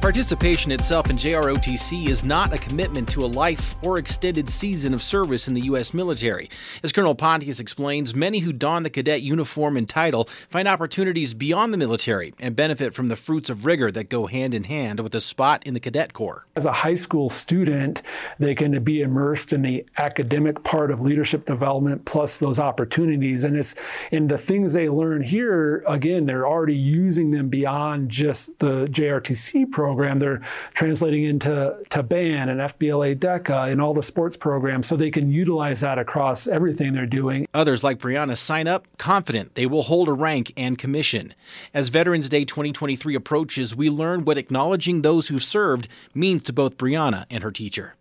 Participation 0.05 0.71
itself 0.71 1.09
in 1.09 1.17
JROTC 1.17 2.09
is 2.09 2.25
not 2.25 2.53
a 2.53 2.59
commitment 2.59 3.09
to 3.09 3.25
a 3.25 3.27
life 3.27 3.75
or 3.81 3.97
extended 3.97 4.51
season 4.51 4.93
of 4.93 5.03
service 5.03 5.49
in 5.49 5.55
the 5.55 5.63
U.S. 5.63 5.95
military. 5.95 6.51
As 6.83 6.93
Colonel 6.93 7.15
Pontius 7.15 7.59
explains, 7.59 8.15
many 8.15 8.41
who 8.41 8.53
don 8.53 8.83
the 8.83 8.91
cadet 8.91 9.23
uniform 9.23 9.79
and 9.79 9.89
title 9.89 10.29
find 10.51 10.69
opportunities 10.69 11.33
beyond 11.33 11.73
the 11.73 11.79
military 11.79 12.35
and 12.39 12.55
benefit 12.55 12.93
from 12.93 13.09
the 13.09 13.17
fruits 13.17 13.49
of 13.49 13.65
rigor 13.65 13.91
that 13.93 14.11
go 14.11 14.27
hand 14.27 14.53
in 14.53 14.65
hand 14.65 15.01
with 15.01 15.15
a 15.15 15.23
spot 15.23 15.67
in 15.67 15.73
the 15.73 15.81
cadet 15.81 16.13
corps. 16.13 16.45
As 16.55 16.67
a 16.67 16.73
high 16.73 16.97
school 16.97 17.31
student, 17.31 18.03
they 18.39 18.55
can 18.55 18.85
be 18.85 19.01
immersed 19.01 19.55
in 19.55 19.63
the 19.63 19.87
academic 19.97 20.63
part 20.65 20.91
of 20.91 21.01
leadership 21.01 21.47
development 21.47 22.05
plus 22.05 22.37
those 22.37 22.59
opportunities. 22.59 23.43
And 23.43 23.57
it's 23.57 23.75
in 24.11 24.27
the 24.27 24.37
things 24.37 24.75
they 24.75 24.91
learn 24.91 25.23
here, 25.23 25.83
again, 25.89 26.27
they're 26.27 26.47
already 26.47 26.77
using 26.77 27.31
them 27.31 27.49
beyond 27.49 28.11
just 28.11 28.59
the 28.59 28.85
JRTC 28.89 29.71
program 29.73 29.94
program. 29.95 30.19
They're 30.19 30.41
translating 30.75 31.25
into 31.25 31.77
to 31.91 32.03
band 32.03 32.51
and 32.51 32.59
FBLA 32.61 33.17
DECA 33.17 33.71
and 33.71 33.81
all 33.81 33.95
the 33.95 34.03
sports 34.03 34.37
programs 34.37 34.89
so 34.89 34.97
they 34.97 35.11
can 35.11 35.31
utilize 35.31 35.81
that 35.81 35.99
across 35.99 36.49
everything 36.49 36.95
they're 36.95 37.07
doing. 37.07 37.47
Others 37.55 37.85
like 37.85 37.99
Brianna 37.99 38.37
sign 38.37 38.67
up 38.67 38.89
confident 38.99 39.55
they 39.55 39.67
will 39.67 39.85
hold 39.85 40.09
a 40.09 40.13
rank 40.13 40.53
and 40.57 40.77
commission. 40.77 41.33
As 41.73 41.91
Veterans 41.91 42.29
Day 42.29 42.45
2023 42.45 43.15
approaches, 43.15 43.77
we 43.77 43.89
learn 43.89 44.25
what 44.25 44.37
acknowledging 44.37 45.03
those 45.03 45.29
who've 45.29 45.45
served 45.45 45.87
means 46.13 46.43
to 46.45 46.53
both 46.53 46.77
Brianna 46.77 47.27
and 47.31 47.45
her 47.45 47.53
teacher. 47.53 47.95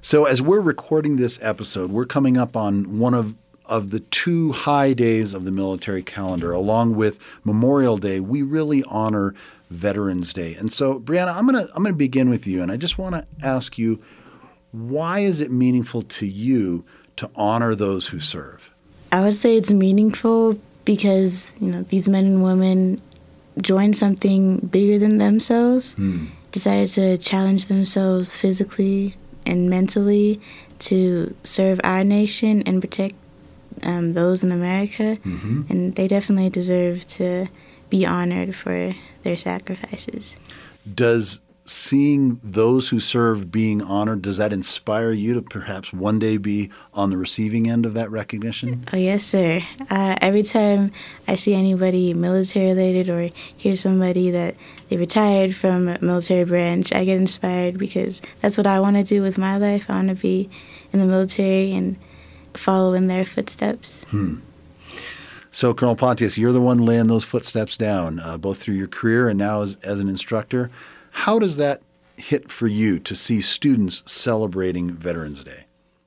So, 0.00 0.26
as 0.26 0.40
we're 0.40 0.60
recording 0.60 1.16
this 1.16 1.40
episode, 1.42 1.90
we're 1.90 2.04
coming 2.04 2.36
up 2.36 2.54
on 2.54 2.98
one 2.98 3.14
of 3.14 3.34
of 3.68 3.90
the 3.90 4.00
two 4.00 4.52
high 4.52 4.94
days 4.94 5.34
of 5.34 5.44
the 5.44 5.50
military 5.50 6.02
calendar, 6.02 6.52
along 6.52 6.96
with 6.96 7.18
Memorial 7.44 7.98
Day, 7.98 8.18
we 8.18 8.42
really 8.42 8.82
honor 8.84 9.34
Veterans 9.70 10.32
Day. 10.32 10.54
And 10.54 10.72
so, 10.72 10.98
Brianna, 10.98 11.34
I'm 11.34 11.46
gonna 11.46 11.68
I'm 11.74 11.82
gonna 11.82 11.92
begin 11.92 12.30
with 12.30 12.46
you, 12.46 12.62
and 12.62 12.72
I 12.72 12.76
just 12.76 12.98
want 12.98 13.14
to 13.14 13.24
ask 13.46 13.78
you, 13.78 14.02
why 14.72 15.20
is 15.20 15.40
it 15.40 15.50
meaningful 15.50 16.02
to 16.02 16.26
you 16.26 16.84
to 17.16 17.30
honor 17.34 17.74
those 17.74 18.08
who 18.08 18.20
serve? 18.20 18.70
I 19.12 19.20
would 19.20 19.34
say 19.34 19.54
it's 19.54 19.72
meaningful 19.72 20.58
because 20.84 21.52
you 21.60 21.70
know 21.70 21.82
these 21.84 22.08
men 22.08 22.24
and 22.24 22.42
women 22.42 23.00
joined 23.60 23.96
something 23.96 24.58
bigger 24.58 24.98
than 24.98 25.18
themselves, 25.18 25.94
hmm. 25.94 26.26
decided 26.52 26.88
to 26.88 27.18
challenge 27.18 27.66
themselves 27.66 28.36
physically 28.36 29.16
and 29.44 29.68
mentally 29.68 30.40
to 30.78 31.34
serve 31.42 31.80
our 31.82 32.04
nation 32.04 32.62
and 32.66 32.80
protect 32.80 33.14
um, 33.82 34.12
those 34.12 34.42
in 34.42 34.52
America, 34.52 35.16
mm-hmm. 35.24 35.62
and 35.68 35.94
they 35.94 36.08
definitely 36.08 36.50
deserve 36.50 37.06
to 37.06 37.48
be 37.90 38.04
honored 38.04 38.54
for 38.54 38.94
their 39.22 39.36
sacrifices. 39.36 40.38
Does 40.92 41.40
seeing 41.70 42.40
those 42.42 42.88
who 42.88 42.98
serve 42.98 43.52
being 43.52 43.82
honored 43.82 44.22
does 44.22 44.38
that 44.38 44.54
inspire 44.54 45.12
you 45.12 45.34
to 45.34 45.42
perhaps 45.42 45.92
one 45.92 46.18
day 46.18 46.38
be 46.38 46.70
on 46.94 47.10
the 47.10 47.16
receiving 47.16 47.68
end 47.68 47.84
of 47.84 47.92
that 47.92 48.10
recognition 48.10 48.82
oh 48.92 48.96
yes 48.96 49.22
sir 49.22 49.60
uh, 49.90 50.16
every 50.22 50.42
time 50.42 50.90
i 51.26 51.34
see 51.34 51.52
anybody 51.54 52.14
military 52.14 52.68
related 52.68 53.10
or 53.10 53.28
hear 53.54 53.76
somebody 53.76 54.30
that 54.30 54.54
they 54.88 54.96
retired 54.96 55.54
from 55.54 55.88
a 55.88 55.98
military 56.00 56.44
branch 56.44 56.90
i 56.94 57.04
get 57.04 57.18
inspired 57.18 57.76
because 57.76 58.22
that's 58.40 58.56
what 58.56 58.66
i 58.66 58.80
want 58.80 58.96
to 58.96 59.04
do 59.04 59.20
with 59.20 59.36
my 59.36 59.58
life 59.58 59.90
i 59.90 59.92
want 59.92 60.08
to 60.08 60.14
be 60.14 60.48
in 60.90 60.98
the 60.98 61.06
military 61.06 61.72
and 61.72 61.98
follow 62.54 62.94
in 62.94 63.08
their 63.08 63.26
footsteps 63.26 64.04
hmm. 64.04 64.36
So, 65.50 65.72
Colonel 65.74 65.96
Pontius, 65.96 66.36
you're 66.36 66.52
the 66.52 66.60
one 66.60 66.84
laying 66.84 67.06
those 67.06 67.24
footsteps 67.24 67.76
down, 67.76 68.20
uh, 68.20 68.36
both 68.36 68.58
through 68.58 68.74
your 68.74 68.88
career 68.88 69.28
and 69.28 69.38
now 69.38 69.62
as, 69.62 69.76
as 69.82 69.98
an 70.00 70.08
instructor. 70.08 70.70
How 71.10 71.38
does 71.38 71.56
that 71.56 71.80
hit 72.16 72.50
for 72.50 72.66
you 72.66 72.98
to 73.00 73.16
see 73.16 73.40
students 73.40 74.02
celebrating 74.06 74.92
Veterans 74.92 75.42
Day? 75.42 75.64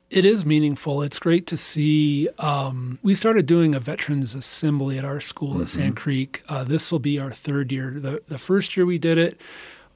It 0.09 0.25
is 0.25 0.45
meaningful. 0.45 1.01
It's 1.01 1.19
great 1.19 1.47
to 1.47 1.57
see. 1.57 2.27
Um, 2.37 2.99
we 3.01 3.15
started 3.15 3.45
doing 3.45 3.73
a 3.73 3.79
veterans 3.79 4.35
assembly 4.35 4.97
at 4.97 5.05
our 5.05 5.21
school 5.21 5.53
mm-hmm. 5.53 5.61
at 5.61 5.69
Sand 5.69 5.95
Creek. 5.95 6.43
Uh, 6.49 6.65
this 6.65 6.91
will 6.91 6.99
be 6.99 7.17
our 7.17 7.31
third 7.31 7.71
year. 7.71 7.95
The, 7.97 8.21
the 8.27 8.37
first 8.37 8.75
year 8.75 8.85
we 8.85 8.97
did 8.97 9.17
it 9.17 9.39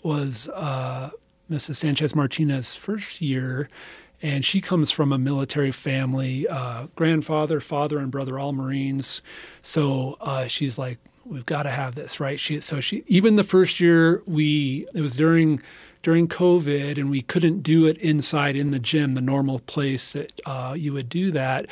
was 0.03 0.47
uh, 0.49 1.09
Mrs. 1.51 1.75
Sanchez 1.75 2.15
Martinez's 2.15 2.77
first 2.77 3.19
year 3.19 3.67
and 4.21 4.45
she 4.45 4.61
comes 4.61 4.91
from 4.91 5.11
a 5.11 5.17
military 5.17 5.71
family 5.71 6.47
uh, 6.47 6.87
grandfather 6.95 7.59
father 7.59 7.99
and 7.99 8.11
brother 8.11 8.39
all 8.39 8.53
marines. 8.53 9.21
So 9.61 10.17
uh, 10.21 10.47
she's 10.47 10.77
like 10.77 10.99
we've 11.25 11.45
got 11.45 11.63
to 11.63 11.71
have 11.71 11.95
this 11.95 12.19
right? 12.19 12.39
She 12.39 12.59
so 12.59 12.79
she 12.79 13.03
even 13.07 13.35
the 13.35 13.43
first 13.43 13.79
year 13.79 14.21
we 14.25 14.87
it 14.93 15.01
was 15.01 15.15
during 15.15 15.61
during 16.03 16.27
covid 16.27 16.99
and 16.99 17.09
we 17.09 17.19
couldn't 17.19 17.63
do 17.63 17.87
it 17.87 17.97
inside 17.97 18.55
in 18.55 18.69
the 18.69 18.77
gym 18.77 19.13
the 19.13 19.21
normal 19.21 19.57
place 19.57 20.13
that 20.13 20.31
uh, 20.45 20.75
you 20.77 20.93
would 20.93 21.09
do 21.09 21.31
that 21.31 21.65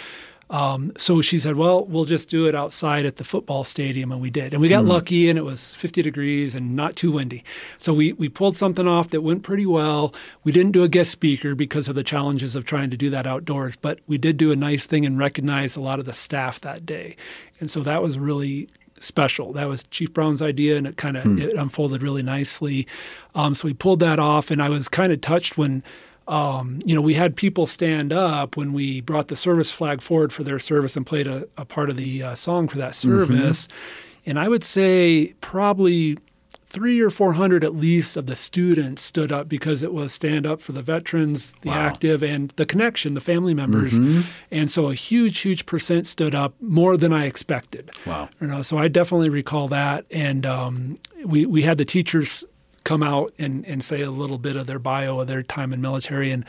um, 0.53 0.91
so 0.99 1.19
she 1.19 1.39
said, 1.39 1.55
"Well, 1.55 1.83
we'll 1.83 2.05
just 2.05 2.29
do 2.29 2.47
it 2.47 2.53
outside 2.53 3.07
at 3.07 3.15
the 3.15 3.23
football 3.23 3.63
stadium," 3.63 4.11
and 4.11 4.21
we 4.21 4.29
did. 4.29 4.53
And 4.53 4.61
we 4.61 4.69
got 4.69 4.83
mm. 4.83 4.89
lucky, 4.89 5.27
and 5.27 5.39
it 5.39 5.41
was 5.41 5.73
50 5.73 6.03
degrees 6.03 6.53
and 6.53 6.75
not 6.75 6.95
too 6.95 7.11
windy. 7.11 7.43
So 7.79 7.91
we 7.91 8.13
we 8.13 8.29
pulled 8.29 8.55
something 8.55 8.87
off 8.87 9.09
that 9.09 9.21
went 9.21 9.41
pretty 9.41 9.65
well. 9.65 10.13
We 10.43 10.51
didn't 10.51 10.73
do 10.73 10.83
a 10.83 10.87
guest 10.87 11.09
speaker 11.09 11.55
because 11.55 11.87
of 11.87 11.95
the 11.95 12.03
challenges 12.03 12.55
of 12.55 12.65
trying 12.65 12.91
to 12.91 12.97
do 12.97 13.09
that 13.09 13.25
outdoors, 13.25 13.75
but 13.75 14.01
we 14.05 14.19
did 14.19 14.37
do 14.37 14.51
a 14.51 14.55
nice 14.55 14.85
thing 14.85 15.07
and 15.07 15.17
recognize 15.17 15.75
a 15.75 15.81
lot 15.81 15.97
of 15.97 16.05
the 16.05 16.13
staff 16.13 16.61
that 16.61 16.85
day. 16.85 17.15
And 17.59 17.71
so 17.71 17.81
that 17.81 18.03
was 18.03 18.19
really 18.19 18.69
special. 18.99 19.53
That 19.53 19.67
was 19.67 19.85
Chief 19.85 20.13
Brown's 20.13 20.43
idea, 20.43 20.77
and 20.77 20.85
it 20.85 20.97
kind 20.97 21.17
of 21.17 21.23
hmm. 21.23 21.39
it 21.39 21.53
unfolded 21.55 22.03
really 22.03 22.21
nicely. 22.21 22.85
Um, 23.33 23.55
so 23.55 23.67
we 23.67 23.73
pulled 23.73 24.01
that 24.01 24.19
off, 24.19 24.51
and 24.51 24.61
I 24.61 24.69
was 24.69 24.87
kind 24.87 25.11
of 25.11 25.19
touched 25.19 25.57
when 25.57 25.83
um, 26.27 26.79
you 26.85 26.95
know, 26.95 27.01
we 27.01 27.15
had 27.15 27.35
people 27.35 27.67
stand 27.67 28.13
up 28.13 28.55
when 28.55 28.73
we 28.73 29.01
brought 29.01 29.27
the 29.27 29.35
service 29.35 29.71
flag 29.71 30.01
forward 30.01 30.31
for 30.31 30.43
their 30.43 30.59
service 30.59 30.95
and 30.95 31.05
played 31.05 31.27
a, 31.27 31.47
a 31.57 31.65
part 31.65 31.89
of 31.89 31.97
the 31.97 32.23
uh, 32.23 32.35
song 32.35 32.67
for 32.67 32.77
that 32.77 32.91
mm-hmm. 32.91 33.09
service. 33.09 33.67
Mm-hmm. 33.67 34.29
And 34.29 34.39
I 34.39 34.47
would 34.47 34.63
say 34.63 35.33
probably 35.41 36.17
three 36.65 36.99
or 36.99 37.11
four 37.11 37.33
hundred 37.33 37.63
at 37.63 37.75
least 37.75 38.17
of 38.17 38.25
the 38.25 38.35
students 38.35 39.03
stood 39.03 39.31
up 39.31 39.47
because 39.47 39.83
it 39.83 39.93
was 39.93 40.11
stand 40.11 40.47
up 40.47 40.59
for 40.59 40.71
the 40.71 40.81
veterans, 40.81 41.51
the 41.61 41.69
Wow. 41.69 41.75
active, 41.75 42.23
and 42.23 42.51
the 42.55 42.65
connection, 42.65 43.13
the 43.13 43.21
family 43.21 43.53
members. 43.53 43.99
Mm-hmm. 43.99 44.21
And 44.49 44.71
so 44.71 44.89
a 44.89 44.95
huge, 44.95 45.39
huge 45.39 45.67
percent 45.67 46.07
stood 46.07 46.33
up, 46.33 46.55
more 46.59 46.97
than 46.97 47.13
I 47.13 47.25
expected. 47.25 47.91
Wow. 48.07 48.27
You 48.41 48.47
know, 48.47 48.63
so 48.63 48.79
I 48.79 48.87
definitely 48.87 49.29
recall 49.29 49.67
that. 49.67 50.05
And 50.09 50.47
um, 50.47 50.97
we 51.23 51.45
we 51.45 51.61
had 51.61 51.77
the 51.77 51.85
teachers 51.85 52.43
come 52.83 53.03
out 53.03 53.31
and, 53.39 53.65
and 53.65 53.83
say 53.83 54.01
a 54.01 54.11
little 54.11 54.37
bit 54.37 54.55
of 54.55 54.67
their 54.67 54.79
bio 54.79 55.19
of 55.19 55.27
their 55.27 55.43
time 55.43 55.73
in 55.73 55.81
military 55.81 56.31
and 56.31 56.45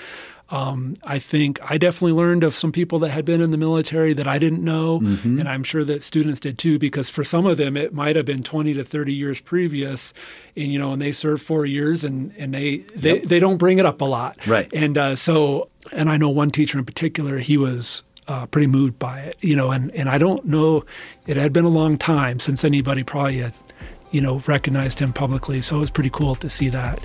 um, 0.51 0.97
I 1.03 1.19
think 1.19 1.59
I 1.69 1.79
definitely 1.79 2.13
learned 2.13 2.45
of 2.45 2.55
some 2.55 2.71
people 2.71 2.99
that 3.01 3.09
had 3.09 3.25
been 3.25 3.41
in 3.41 3.51
the 3.51 3.57
military 3.57 4.13
that 4.13 4.29
I 4.29 4.39
didn't 4.39 4.63
know, 4.63 4.99
and 5.39 5.49
I'm 5.49 5.65
sure 5.65 5.85
that 5.85 6.03
students 6.03 6.39
did 6.39 6.59
too. 6.59 6.79
Because 6.79 7.09
for 7.09 7.25
some 7.25 7.47
of 7.47 7.57
them, 7.57 7.79
it 7.79 7.95
might 7.95 8.15
have 8.15 8.27
been 8.27 8.43
20 8.43 8.75
to 8.75 8.85
30 8.85 9.13
years 9.15 9.41
previous, 9.41 10.13
and 10.55 10.71
you 10.71 10.79
know, 10.79 10.93
and 10.93 11.01
they 11.01 11.13
served 11.13 11.43
four 11.43 11.65
years, 11.65 12.05
and 12.05 12.33
and 12.37 12.53
they 12.53 12.79
they, 12.95 13.21
they 13.21 13.41
don't 13.41 13.57
bring 13.57 13.79
it 13.79 13.87
up 13.87 14.03
a 14.03 14.05
lot, 14.05 14.37
Right. 14.47 14.71
And 14.75 14.99
uh, 14.99 15.17
so, 15.17 15.71
and 15.93 16.11
I 16.11 16.19
know 16.19 16.29
one 16.29 16.51
teacher 16.51 16.79
in 16.79 16.85
particular, 16.85 17.39
he 17.39 17.57
was 17.57 18.03
uh, 18.29 18.45
pretty 18.47 18.67
moved 18.67 18.99
by 18.99 19.21
it, 19.21 19.37
you 19.41 19.57
know, 19.57 19.71
and 19.71 19.91
and 19.93 20.11
I 20.11 20.19
don't 20.19 20.45
know, 20.45 20.85
it 21.27 21.39
had 21.39 21.55
been 21.55 21.65
a 21.65 21.71
long 21.71 21.97
time 21.97 22.39
since 22.39 22.65
anybody 22.65 23.03
probably 23.03 23.39
had, 23.39 23.55
you 24.15 24.21
know, 24.21 24.39
recognized 24.47 25.01
him 25.01 25.13
publicly, 25.13 25.61
so 25.61 25.77
it 25.77 25.81
was 25.81 25.91
pretty 25.91 26.11
cool 26.11 26.37
to 26.37 26.49
see 26.49 26.69
that. 26.69 27.01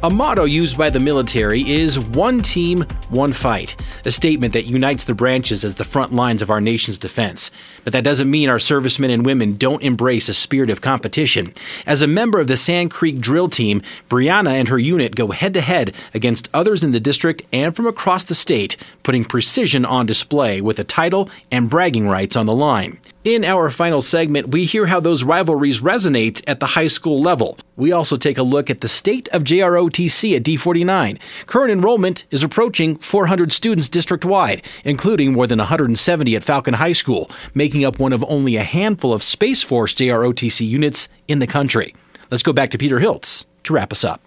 A 0.00 0.10
motto 0.10 0.44
used 0.44 0.78
by 0.78 0.90
the 0.90 1.00
military 1.00 1.68
is 1.68 1.98
one 1.98 2.40
team, 2.40 2.82
one 3.08 3.32
fight, 3.32 3.74
a 4.04 4.12
statement 4.12 4.52
that 4.52 4.66
unites 4.66 5.02
the 5.02 5.14
branches 5.14 5.64
as 5.64 5.74
the 5.74 5.84
front 5.84 6.12
lines 6.12 6.40
of 6.40 6.50
our 6.50 6.60
nation's 6.60 6.98
defense. 6.98 7.50
But 7.82 7.92
that 7.94 8.04
doesn't 8.04 8.30
mean 8.30 8.48
our 8.48 8.60
servicemen 8.60 9.10
and 9.10 9.26
women 9.26 9.56
don't 9.56 9.82
embrace 9.82 10.28
a 10.28 10.34
spirit 10.34 10.70
of 10.70 10.82
competition. 10.82 11.52
As 11.84 12.00
a 12.00 12.06
member 12.06 12.38
of 12.38 12.46
the 12.46 12.56
Sand 12.56 12.92
Creek 12.92 13.18
drill 13.18 13.48
team, 13.48 13.82
Brianna 14.08 14.50
and 14.50 14.68
her 14.68 14.78
unit 14.78 15.16
go 15.16 15.32
head 15.32 15.52
to 15.54 15.60
head 15.60 15.96
against 16.14 16.48
others 16.54 16.84
in 16.84 16.92
the 16.92 17.00
district 17.00 17.42
and 17.52 17.74
from 17.74 17.88
across 17.88 18.22
the 18.22 18.36
state, 18.36 18.76
putting 19.02 19.24
precision 19.24 19.84
on 19.84 20.06
display 20.06 20.60
with 20.60 20.78
a 20.78 20.84
title 20.84 21.28
and 21.50 21.68
bragging 21.68 22.08
rights 22.08 22.36
on 22.36 22.46
the 22.46 22.54
line. 22.54 23.00
In 23.28 23.44
our 23.44 23.68
final 23.68 24.00
segment, 24.00 24.48
we 24.48 24.64
hear 24.64 24.86
how 24.86 25.00
those 25.00 25.22
rivalries 25.22 25.82
resonate 25.82 26.42
at 26.46 26.60
the 26.60 26.66
high 26.66 26.86
school 26.86 27.20
level. 27.20 27.58
We 27.76 27.92
also 27.92 28.16
take 28.16 28.38
a 28.38 28.42
look 28.42 28.70
at 28.70 28.80
the 28.80 28.88
state 28.88 29.28
of 29.34 29.44
JROTC 29.44 30.34
at 30.34 30.42
D49. 30.42 31.18
Current 31.44 31.70
enrollment 31.70 32.24
is 32.30 32.42
approaching 32.42 32.96
400 32.96 33.52
students 33.52 33.90
district 33.90 34.24
wide, 34.24 34.64
including 34.82 35.34
more 35.34 35.46
than 35.46 35.58
170 35.58 36.36
at 36.36 36.42
Falcon 36.42 36.72
High 36.72 36.94
School, 36.94 37.30
making 37.52 37.84
up 37.84 37.98
one 37.98 38.14
of 38.14 38.24
only 38.30 38.56
a 38.56 38.62
handful 38.62 39.12
of 39.12 39.22
Space 39.22 39.62
Force 39.62 39.92
JROTC 39.92 40.66
units 40.66 41.10
in 41.28 41.38
the 41.38 41.46
country. 41.46 41.94
Let's 42.30 42.42
go 42.42 42.54
back 42.54 42.70
to 42.70 42.78
Peter 42.78 42.98
Hilts 42.98 43.44
to 43.64 43.74
wrap 43.74 43.92
us 43.92 44.04
up. 44.04 44.22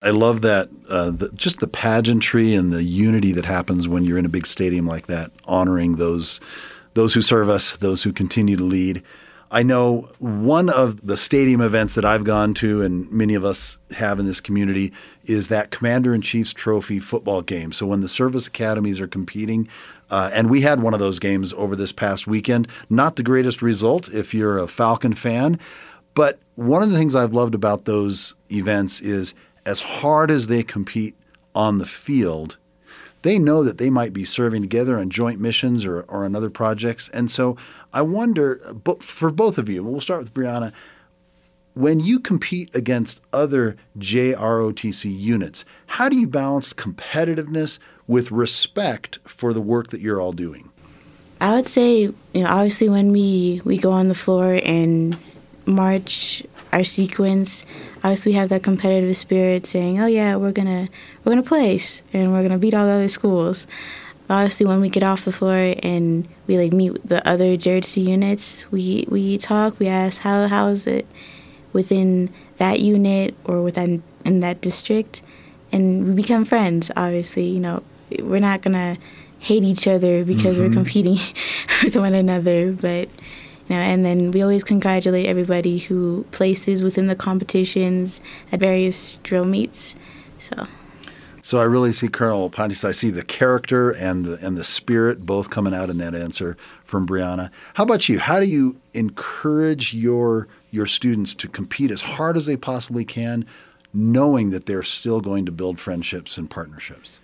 I 0.00 0.10
love 0.10 0.42
that, 0.42 0.68
uh, 0.88 1.10
the, 1.10 1.28
just 1.30 1.58
the 1.58 1.66
pageantry 1.66 2.54
and 2.54 2.72
the 2.72 2.84
unity 2.84 3.32
that 3.32 3.46
happens 3.46 3.88
when 3.88 4.04
you're 4.04 4.18
in 4.18 4.26
a 4.26 4.28
big 4.28 4.46
stadium 4.46 4.86
like 4.86 5.08
that, 5.08 5.32
honoring 5.44 5.96
those 5.96 6.40
those 6.94 7.14
who 7.14 7.22
serve 7.22 7.48
us, 7.48 7.76
those 7.76 8.02
who 8.02 8.12
continue 8.12 8.56
to 8.56 8.64
lead. 8.64 9.02
I 9.50 9.62
know 9.62 10.10
one 10.18 10.70
of 10.70 11.06
the 11.06 11.16
stadium 11.16 11.60
events 11.60 11.94
that 11.94 12.06
I've 12.06 12.24
gone 12.24 12.54
to, 12.54 12.80
and 12.80 13.10
many 13.12 13.34
of 13.34 13.44
us 13.44 13.76
have 13.90 14.18
in 14.18 14.24
this 14.24 14.40
community, 14.40 14.94
is 15.24 15.48
that 15.48 15.70
Commander 15.70 16.14
in 16.14 16.22
Chief's 16.22 16.54
Trophy 16.54 16.98
football 16.98 17.42
game. 17.42 17.70
So 17.70 17.86
when 17.86 18.00
the 18.00 18.08
service 18.08 18.46
academies 18.46 18.98
are 18.98 19.06
competing, 19.06 19.68
uh, 20.12 20.30
and 20.32 20.50
we 20.50 20.60
had 20.60 20.82
one 20.82 20.92
of 20.92 21.00
those 21.00 21.18
games 21.18 21.54
over 21.54 21.74
this 21.74 21.90
past 21.90 22.26
weekend. 22.26 22.68
Not 22.90 23.16
the 23.16 23.22
greatest 23.22 23.62
result 23.62 24.12
if 24.12 24.34
you're 24.34 24.58
a 24.58 24.68
Falcon 24.68 25.14
fan, 25.14 25.58
but 26.14 26.38
one 26.54 26.82
of 26.82 26.90
the 26.90 26.98
things 26.98 27.16
I've 27.16 27.32
loved 27.32 27.54
about 27.54 27.86
those 27.86 28.34
events 28.50 29.00
is 29.00 29.34
as 29.64 29.80
hard 29.80 30.30
as 30.30 30.48
they 30.48 30.62
compete 30.62 31.14
on 31.54 31.78
the 31.78 31.86
field, 31.86 32.58
they 33.22 33.38
know 33.38 33.62
that 33.64 33.78
they 33.78 33.90
might 33.90 34.12
be 34.12 34.24
serving 34.24 34.62
together 34.62 34.98
on 34.98 35.10
joint 35.10 35.40
missions 35.40 35.86
or, 35.86 36.02
or 36.02 36.24
on 36.24 36.36
other 36.36 36.50
projects. 36.50 37.08
And 37.08 37.30
so 37.30 37.56
I 37.92 38.02
wonder, 38.02 38.56
bo- 38.72 38.96
for 38.96 39.30
both 39.30 39.58
of 39.58 39.68
you, 39.68 39.82
we'll 39.82 40.00
start 40.00 40.22
with 40.22 40.34
Brianna, 40.34 40.72
when 41.74 42.00
you 42.00 42.20
compete 42.20 42.74
against 42.74 43.22
other 43.32 43.76
JROTC 43.98 45.18
units, 45.18 45.64
how 45.86 46.08
do 46.08 46.18
you 46.18 46.26
balance 46.26 46.72
competitiveness 46.72 47.78
with 48.06 48.30
respect 48.30 49.18
for 49.24 49.52
the 49.52 49.62
work 49.62 49.88
that 49.88 50.00
you're 50.00 50.20
all 50.20 50.32
doing? 50.32 50.70
I 51.40 51.54
would 51.54 51.66
say, 51.66 52.00
you 52.00 52.14
know, 52.34 52.46
obviously 52.46 52.88
when 52.88 53.10
we 53.10 53.62
we 53.64 53.78
go 53.78 53.90
on 53.90 54.08
the 54.08 54.14
floor 54.14 54.60
and 54.64 55.16
march 55.66 56.42
our 56.72 56.84
sequence, 56.84 57.66
obviously 57.98 58.32
we 58.32 58.36
have 58.36 58.48
that 58.48 58.62
competitive 58.62 59.16
spirit, 59.16 59.66
saying, 59.66 60.00
"Oh 60.00 60.06
yeah, 60.06 60.36
we're 60.36 60.52
gonna 60.52 60.88
we're 61.22 61.32
gonna 61.32 61.42
place 61.42 62.02
and 62.12 62.32
we're 62.32 62.42
gonna 62.42 62.58
beat 62.58 62.74
all 62.74 62.86
the 62.86 62.92
other 62.92 63.08
schools." 63.08 63.66
Obviously, 64.30 64.66
when 64.66 64.80
we 64.80 64.88
get 64.88 65.02
off 65.02 65.24
the 65.24 65.32
floor 65.32 65.74
and 65.82 66.26
we 66.46 66.56
like 66.56 66.72
meet 66.72 67.06
the 67.06 67.26
other 67.28 67.56
JRC 67.56 68.06
units, 68.06 68.70
we 68.72 69.04
we 69.08 69.36
talk, 69.38 69.78
we 69.78 69.88
ask 69.88 70.22
how 70.22 70.48
how 70.48 70.68
is 70.68 70.86
it 70.86 71.06
within 71.72 72.30
that 72.56 72.80
unit 72.80 73.34
or 73.44 73.62
within 73.62 74.02
in 74.24 74.40
that 74.40 74.60
district, 74.60 75.22
and 75.70 76.06
we 76.06 76.22
become 76.22 76.44
friends. 76.44 76.90
Obviously, 76.96 77.46
you 77.46 77.60
know, 77.60 77.82
we're 78.20 78.40
not 78.40 78.62
gonna 78.62 78.96
hate 79.38 79.64
each 79.64 79.88
other 79.88 80.24
because 80.24 80.58
we're 80.58 80.66
mm-hmm. 80.66 80.74
competing 80.74 81.18
with 81.82 81.96
one 81.96 82.14
another, 82.14 82.72
but 82.72 83.08
you 83.72 83.78
know, 83.78 83.84
and 83.84 84.04
then 84.04 84.32
we 84.32 84.42
always 84.42 84.62
congratulate 84.62 85.24
everybody 85.24 85.78
who 85.78 86.26
places 86.30 86.82
within 86.82 87.06
the 87.06 87.16
competitions 87.16 88.20
at 88.52 88.60
various 88.60 89.16
drill 89.22 89.44
meets. 89.44 89.96
So 90.38 90.66
So 91.40 91.58
I 91.58 91.64
really 91.64 91.92
see 91.92 92.08
Colonel 92.08 92.50
Pontius. 92.50 92.84
I 92.84 92.92
see 92.92 93.08
the 93.08 93.22
character 93.22 93.90
and 93.90 94.26
the, 94.26 94.46
and 94.46 94.58
the 94.58 94.62
spirit 94.62 95.24
both 95.24 95.48
coming 95.48 95.72
out 95.72 95.88
in 95.88 95.96
that 95.98 96.14
answer 96.14 96.58
from 96.84 97.06
Brianna. 97.06 97.50
How 97.72 97.84
about 97.84 98.10
you? 98.10 98.18
How 98.18 98.40
do 98.40 98.46
you 98.46 98.78
encourage 98.92 99.94
your 99.94 100.48
your 100.70 100.86
students 100.86 101.32
to 101.34 101.48
compete 101.48 101.90
as 101.90 102.02
hard 102.02 102.36
as 102.36 102.44
they 102.44 102.58
possibly 102.58 103.06
can, 103.06 103.46
knowing 103.94 104.50
that 104.50 104.66
they're 104.66 104.82
still 104.82 105.22
going 105.22 105.46
to 105.46 105.52
build 105.52 105.80
friendships 105.80 106.36
and 106.36 106.50
partnerships? 106.50 107.22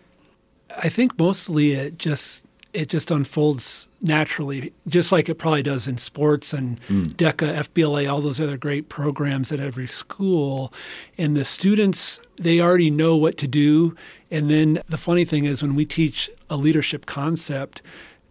I 0.83 0.89
think 0.89 1.19
mostly 1.19 1.73
it 1.73 1.99
just 1.99 2.45
it 2.73 2.89
just 2.89 3.11
unfolds 3.11 3.89
naturally, 4.01 4.73
just 4.87 5.11
like 5.11 5.29
it 5.29 5.37
probably 5.37 5.63
does 5.63 5.89
in 5.89 5.99
sports 5.99 6.53
and 6.53 6.79
hmm. 6.85 7.05
DECA, 7.05 7.65
FBLA, 7.69 8.11
all 8.11 8.21
those 8.21 8.41
other 8.41 8.57
great 8.57 8.89
programs 8.89 9.51
at 9.51 9.61
every 9.61 9.87
school. 9.87 10.73
And 11.17 11.37
the 11.37 11.45
students, 11.45 12.21
they 12.37 12.61
already 12.61 12.91
know 12.91 13.17
what 13.17 13.37
to 13.39 13.49
do. 13.49 13.97
And 14.31 14.51
then 14.51 14.83
the 14.89 14.99
funny 14.99 15.25
thing 15.25 15.47
is, 15.47 15.63
when 15.63 15.75
we 15.75 15.87
teach 15.87 16.31
a 16.51 16.57
leadership 16.57 17.07
concept, 17.07 17.81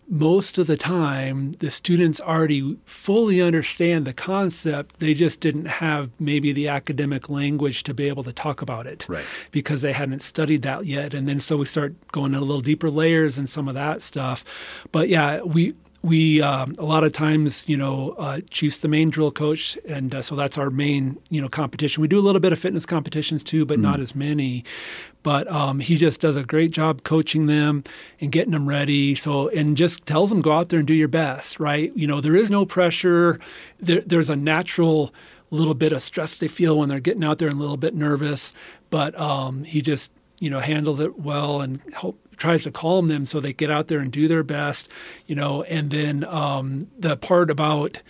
most 0.09 0.57
of 0.57 0.67
the 0.67 0.77
time 0.77 1.51
the 1.59 1.69
students 1.69 2.21
already 2.21 2.77
fully 2.85 3.41
understand 3.41 4.05
the 4.05 4.13
concept. 4.13 4.99
They 4.99 5.13
just 5.13 5.39
didn't 5.41 5.65
have 5.65 6.09
maybe 6.19 6.53
the 6.53 6.67
academic 6.69 7.29
language 7.29 7.83
to 7.83 7.93
be 7.93 8.07
able 8.07 8.23
to 8.23 8.31
talk 8.33 8.61
about 8.61 8.87
it 8.87 9.05
Right. 9.09 9.25
because 9.51 9.81
they 9.81 9.91
hadn't 9.93 10.21
studied 10.21 10.61
that 10.61 10.85
yet. 10.85 11.13
And 11.13 11.27
then 11.27 11.39
so 11.41 11.57
we 11.57 11.65
start 11.65 11.93
going 12.11 12.33
a 12.33 12.39
little 12.39 12.61
deeper 12.61 12.89
layers 12.89 13.37
and 13.37 13.49
some 13.49 13.67
of 13.67 13.73
that 13.75 14.01
stuff. 14.01 14.45
But 14.93 15.09
yeah 15.09 15.41
we 15.41 15.73
we 16.01 16.41
um, 16.41 16.75
a 16.77 16.86
lot 16.86 17.03
of 17.03 17.13
times 17.13 17.67
you 17.67 17.77
know 17.77 18.12
uh, 18.17 18.39
chief's 18.49 18.79
the 18.79 18.88
main 18.88 19.10
drill 19.10 19.31
coach 19.31 19.77
and 19.88 20.13
uh, 20.13 20.21
so 20.21 20.36
that's 20.36 20.57
our 20.57 20.69
main 20.69 21.17
you 21.29 21.41
know 21.41 21.49
competition. 21.49 22.01
We 22.01 22.07
do 22.07 22.19
a 22.19 22.21
little 22.21 22.39
bit 22.39 22.53
of 22.53 22.60
fitness 22.60 22.86
competitions 22.86 23.43
too 23.43 23.65
but 23.65 23.79
not 23.79 23.99
as 23.99 24.15
many. 24.15 24.63
But 25.23 25.51
um, 25.51 25.81
he 25.81 25.97
just 25.97 26.21
does 26.21 26.38
a 26.38 26.43
great 26.43 26.71
job 26.71 27.03
coaching 27.03 27.47
them 27.47 27.83
and 28.21 28.31
getting 28.31 28.51
them 28.51 28.69
ready. 28.69 29.13
So 29.15 29.49
and 29.49 29.75
just 29.75 30.05
tells 30.05 30.29
them 30.29 30.41
go 30.41 30.53
out 30.53 30.69
there 30.69 30.79
and 30.79 30.88
do 30.88 30.93
your 30.93 31.07
best 31.07 31.60
right? 31.60 31.91
You 31.95 32.07
know 32.07 32.21
there 32.21 32.36
is 32.36 32.49
no 32.49 32.65
pressure. 32.65 33.39
There, 33.79 34.01
there's 34.01 34.29
a 34.29 34.36
natural 34.36 35.13
little 35.49 35.73
bit 35.73 35.93
of 35.93 36.01
stress 36.01 36.36
they 36.36 36.47
feel 36.47 36.77
when 36.77 36.89
they're 36.89 36.99
getting 36.99 37.23
out 37.23 37.38
there 37.38 37.47
and 37.47 37.57
a 37.57 37.62
little 37.62 37.77
bit 37.77 37.95
nervous. 37.95 38.53
But 38.89 39.19
um, 39.19 39.63
he 39.63 39.81
just 39.81 40.12
you 40.39 40.49
know 40.49 40.60
handles 40.60 40.99
it 40.99 41.19
well 41.19 41.62
and 41.62 41.81
help 41.93 42.19
tries 42.38 42.63
to 42.63 42.71
calm 42.71 43.08
them 43.08 43.26
so 43.26 43.39
they 43.39 43.54
get 43.54 43.69
out 43.71 43.88
there 43.88 44.00
and 44.00 44.12
do 44.12 44.28
their 44.28 44.43
best 44.43 44.89
you 45.26 45.36
know 45.36 45.63
and 45.63 45.89
then 45.89 46.23
um, 46.26 46.88
the 46.97 47.17
part 47.17 47.50
about 47.50 48.02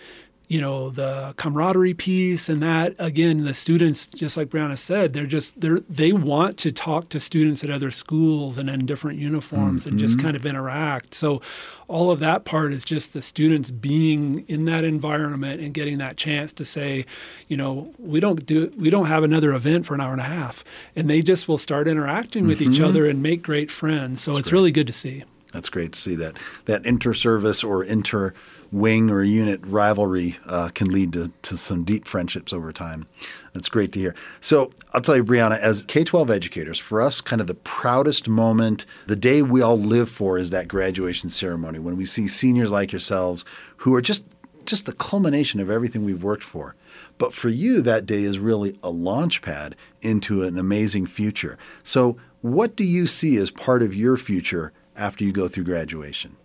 you 0.48 0.60
know 0.62 0.88
the 0.88 1.34
camaraderie 1.36 1.94
piece 1.94 2.48
and 2.48 2.62
that. 2.62 2.94
Again 2.98 3.44
the 3.44 3.54
students 3.54 4.06
just 4.06 4.36
like 4.36 4.48
brianna 4.48 4.78
said 4.78 5.12
they're 5.12 5.26
just 5.26 5.60
they're 5.60 5.80
they 5.80 6.12
want 6.12 6.56
to 6.58 6.72
talk 6.72 7.10
to 7.10 7.20
students 7.20 7.62
at 7.62 7.70
other 7.70 7.90
schools 7.90 8.58
and 8.58 8.68
in 8.68 8.86
different 8.86 9.18
uniforms 9.18 9.86
and 9.86 9.98
just 9.98 10.16
mm-hmm. 10.16 10.26
kind 10.26 10.36
of 10.36 10.46
interact. 10.46 11.14
So 11.14 11.42
all 11.86 12.10
of 12.10 12.18
that 12.20 12.44
part 12.44 12.72
is 12.72 12.84
just 12.84 13.12
the 13.12 13.22
students 13.22 13.70
being 13.70 14.44
in 14.48 14.64
that 14.64 14.84
environment 14.84 15.60
and 15.60 15.72
getting 15.72 15.98
that 15.98 16.16
chance 16.16 16.52
to 16.54 16.64
say 16.64 17.04
you 17.46 17.56
know 17.56 17.92
we 17.98 18.18
don't 18.18 18.44
do 18.46 18.72
we 18.76 18.88
don't 18.88 19.06
have 19.06 19.22
another 19.22 19.52
event 19.52 19.84
for 19.86 19.94
an 19.94 20.00
hour 20.00 20.12
and 20.12 20.20
a 20.20 20.24
half. 20.24 20.64
And 20.96 21.10
they 21.10 21.20
just 21.20 21.46
will 21.46 21.58
start 21.58 21.86
interacting 21.86 22.46
with 22.46 22.62
each 22.62 22.78
mm-hmm. 22.78 22.84
other 22.84 23.06
and 23.06 23.22
make 23.22 23.42
great 23.42 23.70
friends. 23.70 24.22
So 24.22 24.36
it's 24.36 24.50
really 24.50 24.72
good 24.72 24.86
to 24.86 24.92
see 24.92 25.24
That's 25.52 25.70
great 25.70 25.92
to 25.92 25.98
see 25.98 26.14
that 26.16 26.36
that 26.66 26.84
inter-service 26.84 27.64
or 27.64 27.82
inter-wing 27.82 29.10
or 29.10 29.22
unit 29.22 29.60
rivalry 29.64 30.36
uh, 30.46 30.68
can 30.74 30.92
lead 30.92 31.14
to, 31.14 31.32
to 31.42 31.56
some 31.56 31.84
deep 31.84 32.06
friendships 32.06 32.52
over 32.52 32.70
time. 32.70 33.06
That's 33.54 33.70
great 33.70 33.92
to 33.92 33.98
hear. 33.98 34.14
So 34.42 34.70
I'll 34.92 35.00
tell 35.00 35.16
you, 35.16 35.24
Brianna, 35.24 35.58
as 35.58 35.82
K-12 35.86 36.28
educators, 36.28 36.78
for 36.78 37.00
us, 37.00 37.22
kind 37.22 37.40
of 37.40 37.46
the 37.46 37.54
proudest 37.54 38.28
moment, 38.28 38.84
the 39.06 39.16
day 39.16 39.40
we 39.40 39.62
all 39.62 39.78
live 39.78 40.10
for, 40.10 40.36
is 40.36 40.50
that 40.50 40.68
graduation 40.68 41.30
ceremony 41.30 41.78
when 41.78 41.96
we 41.96 42.04
see 42.04 42.28
seniors 42.28 42.70
like 42.70 42.92
yourselves 42.92 43.46
who 43.78 43.94
are 43.94 44.02
just 44.02 44.24
just 44.66 44.84
the 44.84 44.92
culmination 44.92 45.60
of 45.60 45.70
everything 45.70 46.04
we've 46.04 46.22
worked 46.22 46.44
for. 46.44 46.76
But 47.16 47.32
for 47.32 47.48
you, 47.48 47.80
that 47.82 48.04
day 48.04 48.22
is 48.22 48.38
really 48.38 48.78
a 48.82 48.90
launch 48.90 49.40
pad 49.40 49.74
into 50.02 50.42
an 50.42 50.58
amazing 50.58 51.06
future. 51.06 51.56
So, 51.82 52.18
what 52.42 52.76
do 52.76 52.84
you 52.84 53.06
see 53.06 53.38
as 53.38 53.50
part 53.50 53.82
of 53.82 53.94
your 53.94 54.16
future 54.16 54.72
after 54.98 55.24
you 55.24 55.32
go 55.32 55.48
through 55.48 55.64
graduation? 55.64 56.36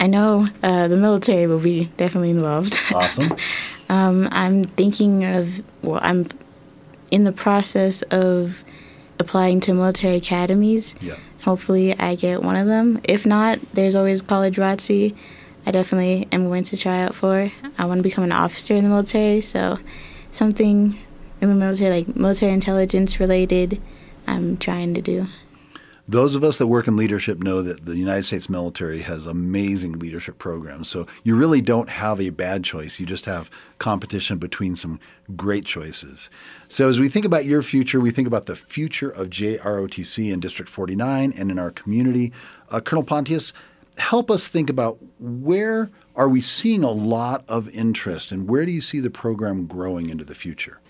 I 0.00 0.06
know 0.06 0.48
uh, 0.62 0.88
the 0.88 0.96
military 0.96 1.46
will 1.46 1.60
be 1.60 1.84
definitely 1.96 2.30
involved. 2.30 2.78
Awesome. 2.94 3.36
um, 3.88 4.28
I'm 4.30 4.64
thinking 4.64 5.24
of, 5.24 5.62
well, 5.82 6.00
I'm 6.02 6.28
in 7.10 7.24
the 7.24 7.32
process 7.32 8.02
of 8.02 8.64
applying 9.18 9.60
to 9.60 9.74
military 9.74 10.16
academies. 10.16 10.94
Yeah. 11.00 11.16
Hopefully, 11.42 11.98
I 11.98 12.14
get 12.14 12.42
one 12.42 12.56
of 12.56 12.66
them. 12.66 13.00
If 13.04 13.26
not, 13.26 13.58
there's 13.74 13.94
always 13.94 14.22
College 14.22 14.56
ROTC. 14.56 15.16
I 15.66 15.70
definitely 15.70 16.28
am 16.32 16.46
going 16.46 16.64
to 16.64 16.76
try 16.76 17.02
out 17.02 17.14
for. 17.14 17.50
I 17.76 17.84
want 17.84 17.98
to 17.98 18.02
become 18.02 18.24
an 18.24 18.32
officer 18.32 18.74
in 18.74 18.84
the 18.84 18.90
military, 18.90 19.40
so 19.40 19.78
something 20.30 20.98
in 21.40 21.48
the 21.48 21.54
military, 21.54 21.90
like 21.90 22.16
military 22.16 22.52
intelligence 22.52 23.20
related, 23.20 23.80
I'm 24.26 24.56
trying 24.56 24.94
to 24.94 25.02
do. 25.02 25.26
Those 26.10 26.34
of 26.34 26.42
us 26.42 26.56
that 26.56 26.68
work 26.68 26.88
in 26.88 26.96
leadership 26.96 27.38
know 27.38 27.60
that 27.60 27.84
the 27.84 27.98
United 27.98 28.24
States 28.24 28.48
military 28.48 29.02
has 29.02 29.26
amazing 29.26 29.98
leadership 29.98 30.38
programs. 30.38 30.88
So 30.88 31.06
you 31.22 31.36
really 31.36 31.60
don't 31.60 31.90
have 31.90 32.18
a 32.18 32.30
bad 32.30 32.64
choice. 32.64 32.98
You 32.98 33.04
just 33.04 33.26
have 33.26 33.50
competition 33.78 34.38
between 34.38 34.74
some 34.74 35.00
great 35.36 35.66
choices. 35.66 36.30
So 36.66 36.88
as 36.88 36.98
we 36.98 37.10
think 37.10 37.26
about 37.26 37.44
your 37.44 37.60
future, 37.60 38.00
we 38.00 38.10
think 38.10 38.26
about 38.26 38.46
the 38.46 38.56
future 38.56 39.10
of 39.10 39.28
JROTC 39.28 40.32
in 40.32 40.40
District 40.40 40.70
49 40.70 41.34
and 41.36 41.50
in 41.50 41.58
our 41.58 41.70
community. 41.70 42.32
Uh, 42.70 42.80
Colonel 42.80 43.04
Pontius, 43.04 43.52
help 43.98 44.30
us 44.30 44.48
think 44.48 44.70
about 44.70 44.96
where 45.20 45.90
are 46.16 46.28
we 46.30 46.40
seeing 46.40 46.82
a 46.82 46.90
lot 46.90 47.44
of 47.48 47.68
interest 47.68 48.32
and 48.32 48.48
where 48.48 48.64
do 48.64 48.72
you 48.72 48.80
see 48.80 49.00
the 49.00 49.10
program 49.10 49.66
growing 49.66 50.08
into 50.08 50.24
the 50.24 50.34
future? 50.34 50.80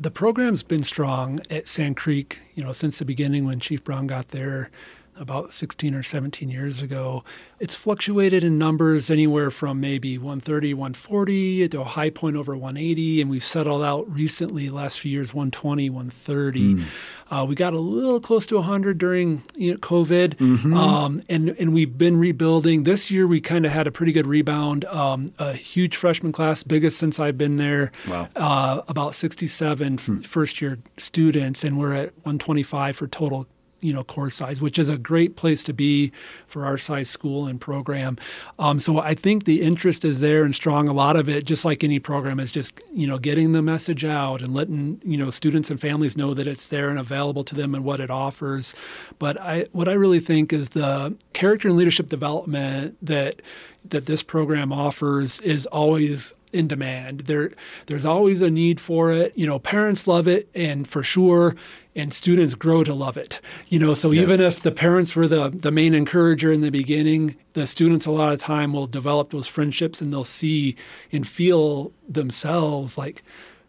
The 0.00 0.10
program's 0.10 0.62
been 0.62 0.82
strong 0.82 1.40
at 1.50 1.68
Sand 1.68 1.98
Creek, 1.98 2.38
you 2.54 2.64
know, 2.64 2.72
since 2.72 2.98
the 2.98 3.04
beginning 3.04 3.44
when 3.44 3.60
Chief 3.60 3.84
Brown 3.84 4.06
got 4.06 4.28
there 4.28 4.70
about 5.20 5.52
16 5.52 5.94
or 5.94 6.02
17 6.02 6.48
years 6.48 6.80
ago. 6.80 7.22
It's 7.60 7.74
fluctuated 7.74 8.42
in 8.42 8.56
numbers 8.56 9.10
anywhere 9.10 9.50
from 9.50 9.78
maybe 9.78 10.16
130, 10.16 10.72
140 10.72 11.68
to 11.68 11.80
a 11.82 11.84
high 11.84 12.08
point 12.08 12.36
over 12.36 12.56
180, 12.56 13.20
and 13.20 13.30
we've 13.30 13.44
settled 13.44 13.82
out 13.82 14.10
recently, 14.10 14.70
last 14.70 14.98
few 14.98 15.12
years, 15.12 15.34
120, 15.34 15.90
130. 15.90 16.74
Mm. 16.74 16.84
Uh, 17.30 17.44
we 17.44 17.54
got 17.54 17.74
a 17.74 17.78
little 17.78 18.18
close 18.18 18.46
to 18.46 18.56
100 18.56 18.96
during 18.96 19.42
you 19.54 19.72
know, 19.72 19.78
COVID, 19.78 20.36
mm-hmm. 20.36 20.74
um, 20.74 21.22
and 21.28 21.50
and 21.50 21.74
we've 21.74 21.96
been 21.96 22.18
rebuilding. 22.18 22.84
This 22.84 23.10
year, 23.10 23.26
we 23.26 23.40
kind 23.42 23.66
of 23.66 23.72
had 23.72 23.86
a 23.86 23.92
pretty 23.92 24.12
good 24.12 24.26
rebound. 24.26 24.86
Um, 24.86 25.28
a 25.38 25.52
huge 25.52 25.96
freshman 25.96 26.32
class, 26.32 26.62
biggest 26.62 26.98
since 26.98 27.20
I've 27.20 27.36
been 27.36 27.56
there. 27.56 27.92
Wow. 28.08 28.28
Uh, 28.34 28.80
about 28.88 29.14
67 29.14 29.98
hmm. 29.98 30.20
first 30.20 30.62
year 30.62 30.78
students, 30.96 31.62
and 31.62 31.78
we're 31.78 31.92
at 31.92 32.14
125 32.24 32.96
for 32.96 33.06
total 33.06 33.46
you 33.80 33.92
know 33.92 34.04
course 34.04 34.36
size, 34.36 34.60
which 34.60 34.78
is 34.78 34.88
a 34.88 34.98
great 34.98 35.36
place 35.36 35.62
to 35.64 35.72
be 35.72 36.12
for 36.46 36.64
our 36.64 36.78
size 36.78 37.08
school 37.08 37.46
and 37.46 37.60
program. 37.60 38.16
Um, 38.58 38.78
so 38.78 38.98
I 38.98 39.14
think 39.14 39.44
the 39.44 39.62
interest 39.62 40.04
is 40.04 40.20
there 40.20 40.44
and 40.44 40.54
strong. 40.54 40.88
A 40.88 40.92
lot 40.92 41.16
of 41.16 41.28
it, 41.28 41.44
just 41.44 41.64
like 41.64 41.82
any 41.84 41.98
program, 41.98 42.40
is 42.40 42.50
just 42.50 42.80
you 42.92 43.06
know 43.06 43.18
getting 43.18 43.52
the 43.52 43.62
message 43.62 44.04
out 44.04 44.42
and 44.42 44.54
letting 44.54 45.00
you 45.04 45.16
know 45.16 45.30
students 45.30 45.70
and 45.70 45.80
families 45.80 46.16
know 46.16 46.34
that 46.34 46.46
it's 46.46 46.68
there 46.68 46.90
and 46.90 46.98
available 46.98 47.44
to 47.44 47.54
them 47.54 47.74
and 47.74 47.84
what 47.84 48.00
it 48.00 48.10
offers. 48.10 48.74
But 49.18 49.40
I 49.40 49.66
what 49.72 49.88
I 49.88 49.92
really 49.92 50.20
think 50.20 50.52
is 50.52 50.70
the 50.70 51.14
character 51.32 51.68
and 51.68 51.76
leadership 51.76 52.08
development 52.08 52.96
that 53.02 53.42
that 53.88 54.06
this 54.06 54.22
program 54.22 54.72
offers 54.72 55.40
is 55.40 55.66
always 55.66 56.34
in 56.52 56.68
demand. 56.68 57.20
There, 57.20 57.52
there's 57.86 58.04
always 58.04 58.42
a 58.42 58.50
need 58.50 58.80
for 58.80 59.12
it. 59.12 59.32
You 59.36 59.46
know, 59.46 59.58
parents 59.58 60.06
love 60.06 60.26
it, 60.26 60.48
and 60.54 60.86
for 60.86 61.02
sure, 61.02 61.54
and 61.94 62.12
students 62.12 62.54
grow 62.54 62.84
to 62.84 62.94
love 62.94 63.16
it. 63.16 63.40
You 63.68 63.78
know, 63.78 63.94
so 63.94 64.10
yes. 64.10 64.22
even 64.22 64.40
if 64.40 64.60
the 64.60 64.72
parents 64.72 65.14
were 65.14 65.28
the 65.28 65.50
the 65.50 65.70
main 65.70 65.94
encourager 65.94 66.52
in 66.52 66.60
the 66.60 66.70
beginning, 66.70 67.36
the 67.52 67.66
students 67.66 68.06
a 68.06 68.10
lot 68.10 68.32
of 68.32 68.40
time 68.40 68.72
will 68.72 68.86
develop 68.86 69.30
those 69.30 69.46
friendships, 69.46 70.00
and 70.00 70.12
they'll 70.12 70.24
see 70.24 70.76
and 71.12 71.26
feel 71.26 71.92
themselves 72.08 72.98
like 72.98 73.22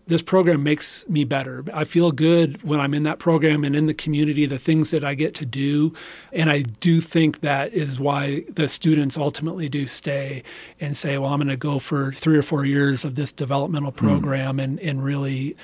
this 0.07 0.21
program 0.21 0.63
makes 0.63 1.07
me 1.07 1.23
better. 1.23 1.63
I 1.73 1.83
feel 1.83 2.11
good 2.11 2.61
when 2.63 2.79
I'm 2.79 2.93
in 2.93 3.03
that 3.03 3.19
program 3.19 3.63
and 3.63 3.75
in 3.75 3.85
the 3.85 3.93
community, 3.93 4.45
the 4.45 4.59
things 4.59 4.91
that 4.91 5.03
I 5.03 5.13
get 5.15 5.33
to 5.35 5.45
do. 5.45 5.93
And 6.33 6.49
I 6.49 6.63
do 6.63 7.01
think 7.01 7.41
that 7.41 7.73
is 7.73 7.99
why 7.99 8.43
the 8.49 8.67
students 8.67 9.17
ultimately 9.17 9.69
do 9.69 9.85
stay 9.85 10.43
and 10.79 10.97
say, 10.97 11.17
well, 11.17 11.31
I'm 11.31 11.39
going 11.39 11.47
to 11.49 11.57
go 11.57 11.79
for 11.79 12.11
three 12.11 12.37
or 12.37 12.41
four 12.41 12.65
years 12.65 13.05
of 13.05 13.15
this 13.15 13.31
developmental 13.31 13.91
hmm. 13.91 14.07
program 14.07 14.57
mm. 14.57 14.63
and, 14.63 14.79
and 14.79 15.03
really 15.03 15.55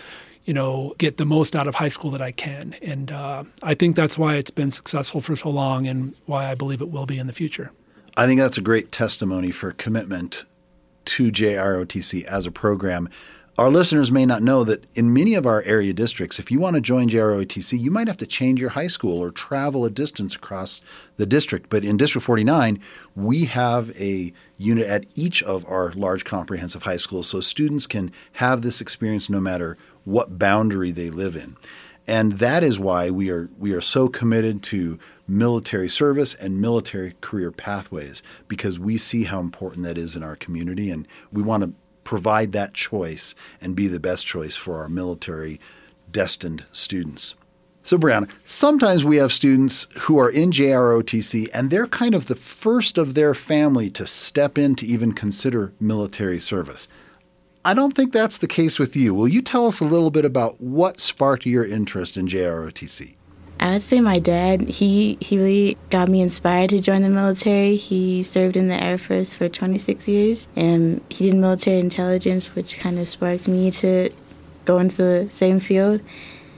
you 0.46 0.54
know, 0.54 0.96
get 0.98 1.18
the 1.18 1.26
most 1.26 1.58
out 1.58 1.68
of 1.68 1.76
high 1.76 1.90
school 1.90 2.10
that 2.12 2.22
I 2.22 2.32
can. 2.32 2.74
And 2.82 3.12
uh, 3.12 3.44
I 3.64 3.74
think 3.74 3.98
that's 3.98 4.18
why 4.18 4.36
it's 4.36 4.50
been 4.50 4.72
successful 4.72 5.20
for 5.20 5.36
so 5.36 5.50
long 5.50 5.86
and 5.88 6.16
why 6.26 6.50
I 6.50 6.56
believe 6.56 6.82
it 6.82 6.90
will 6.90 7.06
be 7.06 7.20
in 7.20 7.28
the 7.28 7.34
future. 7.34 7.70
I 8.16 8.26
think 8.28 8.40
that's 8.40 8.58
a 8.58 8.62
great 8.62 8.94
testimony 8.94 9.52
for 9.52 9.74
commitment 9.74 10.46
to 11.06 11.32
JROTC 11.32 12.24
as 12.24 12.46
a 12.46 12.52
program. 12.52 13.10
Our 13.58 13.72
listeners 13.72 14.12
may 14.12 14.28
not 14.28 14.44
know 14.44 14.64
that 14.66 14.86
in 14.94 15.12
many 15.12 15.34
of 15.34 15.48
our 15.48 15.64
area 15.64 15.92
districts, 15.92 16.38
if 16.38 16.52
you 16.52 16.60
want 16.60 16.76
to 16.76 16.82
join 16.82 17.10
JROTC, 17.10 17.80
you 17.80 17.90
might 17.90 18.08
have 18.08 18.18
to 18.18 18.28
change 18.28 18.62
your 18.62 18.70
high 18.70 18.86
school 18.86 19.18
or 19.18 19.32
travel 19.32 19.84
a 19.84 19.90
distance 19.90 20.36
across 20.36 20.80
the 21.16 21.26
district. 21.26 21.68
But 21.68 21.84
in 21.84 21.98
District 21.98 22.24
49, 22.24 22.80
we 23.16 23.46
have 23.46 24.00
a 24.00 24.32
unit 24.60 24.86
at 24.86 25.08
each 25.16 25.42
of 25.42 25.66
our 25.66 25.92
large 25.94 26.24
comprehensive 26.24 26.84
high 26.84 26.98
schools 26.98 27.30
so 27.30 27.42
students 27.42 27.88
can 27.88 28.12
have 28.34 28.62
this 28.62 28.80
experience 28.80 29.28
no 29.28 29.40
matter 29.40 29.76
what 30.06 30.38
boundary 30.38 30.92
they 30.92 31.10
live 31.10 31.36
in. 31.36 31.58
And 32.06 32.34
that 32.34 32.64
is 32.64 32.80
why 32.80 33.10
we 33.10 33.32
are 33.32 33.50
we 33.58 33.74
are 33.74 33.82
so 33.82 34.08
committed 34.08 34.62
to 34.64 35.00
military 35.28 35.90
service 35.90 36.36
and 36.36 36.62
military 36.62 37.16
career 37.22 37.52
pathways 37.52 38.22
because 38.48 38.80
we 38.80 39.00
see 39.00 39.24
how 39.24 39.40
important 39.40 39.84
that 39.84 39.98
is 39.98 40.16
in 40.16 40.22
our 40.22 40.36
community 40.36 40.92
and 40.92 41.08
we 41.34 41.42
want 41.42 41.64
to 41.64 41.74
provide 42.08 42.54
that 42.54 42.74
choice 42.74 43.36
and 43.60 43.76
be 43.76 43.86
the 43.86 44.00
best 44.00 44.26
choice 44.26 44.56
for 44.56 44.78
our 44.82 44.88
military 44.88 45.60
destined 46.10 46.66
students. 46.72 47.36
So, 47.84 47.98
Brianna, 47.98 48.30
sometimes 48.46 49.04
we 49.04 49.18
have 49.18 49.34
students 49.34 49.88
who 50.00 50.18
are 50.18 50.30
in 50.30 50.52
JROTC 50.52 51.50
and 51.54 51.70
they're 51.70 51.86
kind 51.86 52.16
of 52.16 52.28
the 52.28 52.36
first 52.36 52.98
of 52.98 53.14
their 53.14 53.34
family 53.34 53.90
to 53.90 54.08
step 54.08 54.58
in 54.58 54.76
to 54.78 54.86
even 54.86 55.12
consider 55.12 55.74
military 55.82 56.40
service. 56.40 56.88
I 57.66 57.74
don't 57.74 57.94
think 57.94 58.14
that's 58.14 58.38
the 58.38 58.48
case 58.48 58.80
with 58.80 58.96
you. 58.96 59.14
Will 59.14 59.28
you 59.28 59.42
tell 59.42 59.68
us 59.68 59.82
a 59.82 59.86
little 59.86 60.10
bit 60.10 60.24
about 60.24 60.62
what 60.62 61.02
sparked 61.02 61.46
your 61.46 61.66
interest 61.66 62.16
in 62.16 62.28
JROTC? 62.28 63.16
I 63.60 63.74
would 63.74 63.82
say 63.82 64.02
my 64.02 64.20
dad, 64.20 64.62
he, 64.62 65.18
he 65.20 65.38
really 65.38 65.78
got 65.90 66.10
me 66.10 66.22
inspired 66.22 66.70
to 66.72 66.80
join 66.80 67.02
the 67.02 67.10
military. 67.10 67.76
He 67.76 68.22
served 68.24 68.56
in 68.56 68.68
the 68.68 68.82
Air 68.82 68.98
Force 68.98 69.34
for 69.34 69.50
26 69.50 70.08
years, 70.08 70.48
and 70.56 71.02
he 71.10 71.30
did 71.30 71.36
military 71.40 71.80
intelligence, 71.80 72.56
which 72.56 72.78
kind 72.78 73.00
of 73.00 73.08
sparked 73.08 73.48
me 73.48 73.72
to 73.72 74.10
go 74.66 74.78
into 74.78 74.98
the 74.98 75.28
same 75.30 75.60
field. 75.60 76.02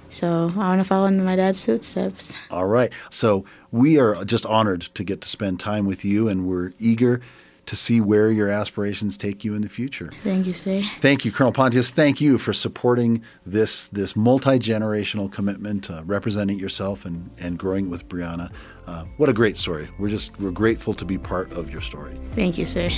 So 0.09 0.51
I 0.55 0.57
want 0.57 0.79
to 0.79 0.83
follow 0.83 1.05
in 1.05 1.23
my 1.23 1.35
dad's 1.35 1.63
footsteps. 1.63 2.35
All 2.49 2.65
right. 2.65 2.91
So 3.09 3.45
we 3.71 3.99
are 3.99 4.25
just 4.25 4.45
honored 4.45 4.81
to 4.95 5.03
get 5.03 5.21
to 5.21 5.29
spend 5.29 5.59
time 5.59 5.85
with 5.85 6.03
you, 6.03 6.27
and 6.27 6.47
we're 6.47 6.71
eager 6.79 7.21
to 7.69 7.75
see 7.75 8.01
where 8.01 8.31
your 8.31 8.49
aspirations 8.49 9.15
take 9.15 9.43
you 9.43 9.53
in 9.53 9.61
the 9.61 9.69
future. 9.69 10.11
Thank 10.23 10.47
you, 10.47 10.53
sir. 10.53 10.81
Thank 11.01 11.23
you, 11.23 11.31
Colonel 11.31 11.53
Pontius. 11.53 11.91
Thank 11.91 12.19
you 12.19 12.39
for 12.39 12.51
supporting 12.51 13.23
this 13.45 13.89
this 13.89 14.15
multi 14.15 14.57
generational 14.57 15.31
commitment, 15.31 15.91
uh, 15.91 16.01
representing 16.05 16.57
yourself 16.57 17.05
and 17.05 17.29
and 17.37 17.59
growing 17.59 17.87
with 17.87 18.09
Brianna. 18.09 18.51
Uh, 18.87 19.05
what 19.17 19.29
a 19.29 19.33
great 19.33 19.55
story. 19.55 19.87
We're 19.99 20.09
just 20.09 20.37
we're 20.39 20.49
grateful 20.49 20.95
to 20.95 21.05
be 21.05 21.19
part 21.19 21.51
of 21.53 21.69
your 21.69 21.81
story. 21.81 22.19
Thank 22.33 22.57
you, 22.57 22.65
sir. 22.65 22.89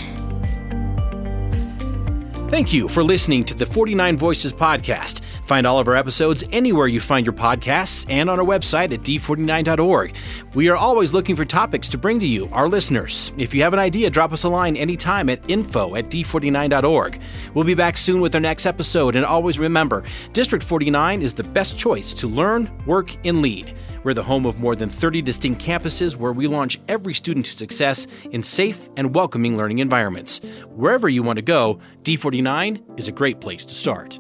Thank 2.47 2.71
you 2.71 2.88
for 2.88 3.03
listening 3.03 3.43
to 3.45 3.53
the 3.53 3.65
49 3.65 4.17
Voices 4.17 4.53
podcast. 4.53 5.21
Find 5.45 5.67
all 5.67 5.80
of 5.80 5.88
our 5.88 5.95
episodes 5.95 6.43
anywhere 6.51 6.88
you 6.88 6.99
find 6.99 7.25
your 7.25 7.34
podcasts 7.34 8.06
and 8.10 8.30
on 8.30 8.39
our 8.39 8.45
website 8.45 8.93
at 8.93 9.01
d49.org. 9.01 10.15
We 10.54 10.69
are 10.69 10.75
always 10.75 11.13
looking 11.13 11.36
for 11.36 11.45
topics 11.45 11.89
to 11.89 11.97
bring 11.97 12.19
to 12.19 12.25
you, 12.25 12.47
our 12.51 12.69
listeners. 12.69 13.34
If 13.38 13.54
you 13.54 13.63
have 13.63 13.73
an 13.73 13.80
idea, 13.80 14.10
drop 14.10 14.32
us 14.32 14.43
a 14.43 14.49
line 14.49 14.77
anytime 14.77 15.30
at 15.30 15.49
info 15.49 15.95
at 15.95 16.10
d49.org. 16.10 17.21
We'll 17.54 17.65
be 17.65 17.73
back 17.73 17.97
soon 17.97 18.21
with 18.21 18.34
our 18.36 18.41
next 18.41 18.65
episode, 18.65 19.15
and 19.15 19.25
always 19.25 19.60
remember 19.60 20.04
District 20.34 20.63
49 20.63 21.21
is 21.21 21.34
the 21.34 21.43
best 21.43 21.77
choice 21.77 22.13
to 22.15 22.27
learn, 22.27 22.71
work, 22.86 23.15
and 23.25 23.41
lead. 23.41 23.75
We're 24.04 24.13
the 24.13 24.23
home 24.23 24.45
of 24.45 24.60
more 24.60 24.75
than 24.75 24.89
30 24.89 25.21
distinct 25.21 25.62
campuses 25.62 26.15
where 26.15 26.34
we 26.34 26.47
launch 26.47 26.80
every 26.88 27.13
student 27.13 27.45
to 27.45 27.51
success 27.51 28.08
in 28.32 28.41
safe 28.41 28.89
and 28.97 29.13
welcoming 29.13 29.58
learning 29.58 29.80
environments. 29.80 30.39
Wherever 30.69 31.08
you 31.08 31.23
want 31.23 31.38
to 31.38 31.43
go, 31.43 31.80
D49 32.04 32.99
is 32.99 33.08
a 33.08 33.12
great 33.12 33.39
place 33.41 33.63
to 33.65 33.75
start. 33.75 34.19